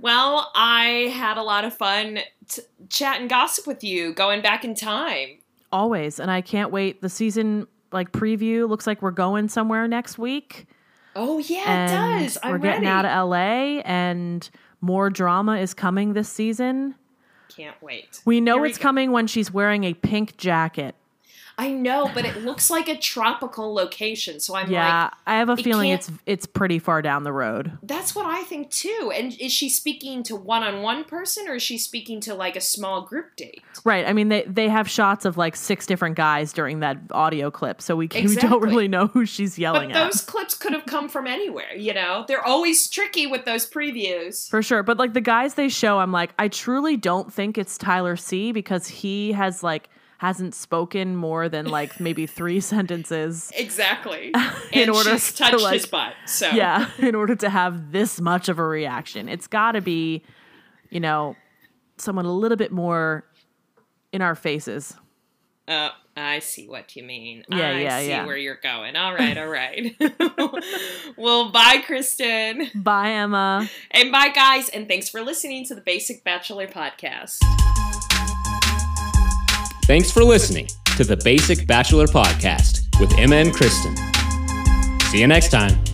Well, 0.00 0.50
I 0.54 1.12
had 1.14 1.36
a 1.36 1.42
lot 1.42 1.64
of 1.64 1.74
fun 1.74 2.20
t- 2.48 2.62
chat 2.88 3.20
and 3.20 3.28
gossip 3.28 3.66
with 3.66 3.84
you, 3.84 4.14
going 4.14 4.40
back 4.40 4.64
in 4.64 4.74
time. 4.74 5.38
Always. 5.72 6.18
And 6.18 6.30
I 6.30 6.40
can't 6.40 6.70
wait. 6.70 7.02
The 7.02 7.08
season 7.08 7.66
like 7.92 8.12
preview 8.12 8.68
looks 8.68 8.86
like 8.86 9.02
we're 9.02 9.10
going 9.10 9.48
somewhere 9.48 9.86
next 9.86 10.18
week. 10.18 10.66
Oh 11.16 11.38
yeah, 11.38 11.84
it 11.84 12.22
does. 12.22 12.38
I'm 12.42 12.52
we're 12.52 12.58
getting 12.58 12.84
ready. 12.84 12.86
out 12.86 13.04
of 13.04 13.28
LA 13.28 13.80
and 13.84 14.48
more 14.80 15.10
drama 15.10 15.56
is 15.58 15.74
coming 15.74 16.12
this 16.12 16.28
season. 16.28 16.94
Can't 17.60 17.82
wait. 17.82 18.22
We 18.24 18.40
know 18.40 18.56
Here 18.56 18.66
it's 18.66 18.78
go. 18.78 18.82
coming 18.82 19.12
when 19.12 19.26
she's 19.26 19.52
wearing 19.52 19.84
a 19.84 19.92
pink 19.92 20.38
jacket. 20.38 20.94
I 21.60 21.72
know, 21.72 22.10
but 22.14 22.24
it 22.24 22.38
looks 22.38 22.70
like 22.70 22.88
a 22.88 22.96
tropical 22.96 23.74
location, 23.74 24.40
so 24.40 24.54
I'm 24.54 24.70
yeah, 24.70 25.02
like, 25.02 25.12
I 25.26 25.36
have 25.36 25.50
a 25.50 25.52
it 25.52 25.62
feeling 25.62 25.90
it's 25.90 26.10
it's 26.24 26.46
pretty 26.46 26.78
far 26.78 27.02
down 27.02 27.22
the 27.22 27.34
road. 27.34 27.76
that's 27.82 28.14
what 28.14 28.24
I 28.24 28.44
think 28.44 28.70
too. 28.70 29.12
And 29.14 29.38
is 29.38 29.52
she 29.52 29.68
speaking 29.68 30.22
to 30.22 30.36
one-on-one 30.36 31.04
person, 31.04 31.48
or 31.48 31.56
is 31.56 31.62
she 31.62 31.76
speaking 31.76 32.18
to 32.22 32.34
like 32.34 32.56
a 32.56 32.62
small 32.62 33.02
group 33.02 33.36
date? 33.36 33.62
Right. 33.84 34.06
I 34.06 34.14
mean 34.14 34.30
they 34.30 34.44
they 34.44 34.70
have 34.70 34.88
shots 34.88 35.26
of 35.26 35.36
like 35.36 35.54
six 35.54 35.84
different 35.84 36.16
guys 36.16 36.54
during 36.54 36.80
that 36.80 36.96
audio 37.10 37.50
clip, 37.50 37.82
so 37.82 37.94
we, 37.94 38.08
can, 38.08 38.24
we 38.24 38.36
don't 38.36 38.62
really 38.62 38.88
know 38.88 39.08
who 39.08 39.26
she's 39.26 39.56
But 39.56 39.60
yelling 39.60 39.92
at. 39.92 40.02
those 40.02 40.22
clips 40.22 40.54
could 40.54 40.72
have 40.72 40.86
come 40.86 41.10
from 41.10 41.26
anywhere. 41.26 41.74
You 41.76 41.92
know, 41.92 42.24
they're 42.26 42.42
always 42.42 42.88
tricky 42.88 43.26
with 43.26 43.44
those 43.44 43.68
previews. 43.68 44.48
For 44.48 44.62
sure. 44.62 44.82
But 44.82 44.96
like 44.96 45.12
the 45.12 45.20
guys 45.20 45.54
they 45.54 45.68
show, 45.68 45.98
I'm 45.98 46.10
like, 46.10 46.30
I 46.38 46.48
truly 46.48 46.96
don't 46.96 47.30
think 47.30 47.58
it's 47.58 47.76
Tyler 47.76 48.16
C 48.16 48.50
because 48.50 48.86
he 48.86 49.32
has 49.32 49.62
like 49.62 49.90
hasn't 50.20 50.54
spoken 50.54 51.16
more 51.16 51.48
than 51.48 51.64
like 51.64 51.98
maybe 51.98 52.26
three 52.26 52.60
sentences. 52.74 53.50
Exactly. 53.56 54.26
In 54.72 54.82
and 54.82 54.90
order 54.90 55.12
she's 55.12 55.32
to, 55.32 55.44
touched 55.44 55.62
like- 55.62 55.72
his 55.72 55.86
butt. 55.86 56.12
So 56.26 56.50
Yeah, 56.50 56.90
in 56.98 57.14
order 57.14 57.34
to 57.36 57.48
have 57.48 57.90
this 57.90 58.20
much 58.20 58.50
of 58.50 58.58
a 58.58 58.64
reaction. 58.64 59.30
It's 59.30 59.46
gotta 59.46 59.80
be, 59.80 60.22
you 60.90 61.00
know, 61.00 61.36
someone 61.96 62.26
a 62.26 62.32
little 62.32 62.58
bit 62.58 62.70
more 62.70 63.24
in 64.12 64.20
our 64.20 64.34
faces. 64.34 64.94
Uh, 65.66 65.88
I 66.14 66.40
see 66.40 66.68
what 66.68 66.94
you 66.96 67.02
mean. 67.02 67.44
Yeah, 67.48 67.56
I 67.70 67.80
yeah, 67.80 68.00
see 68.00 68.08
yeah. 68.08 68.26
where 68.26 68.36
you're 68.36 68.60
going. 68.62 68.96
All 68.96 69.14
right, 69.14 69.38
all 69.38 69.48
right. 69.48 69.96
well, 71.16 71.50
bye, 71.50 71.82
Kristin. 71.86 72.68
Bye, 72.74 73.12
Emma. 73.12 73.70
And 73.90 74.12
bye, 74.12 74.28
guys. 74.34 74.68
And 74.68 74.86
thanks 74.86 75.08
for 75.08 75.22
listening 75.22 75.64
to 75.66 75.74
the 75.74 75.80
Basic 75.80 76.24
Bachelor 76.24 76.66
Podcast. 76.66 77.38
Thanks 79.90 80.12
for 80.12 80.22
listening 80.22 80.68
to 80.96 81.02
the 81.02 81.16
Basic 81.16 81.66
Bachelor 81.66 82.06
Podcast 82.06 83.00
with 83.00 83.12
Emma 83.18 83.34
and 83.34 83.50
Kristin. 83.50 83.98
See 85.10 85.18
you 85.18 85.26
next 85.26 85.48
time. 85.50 85.89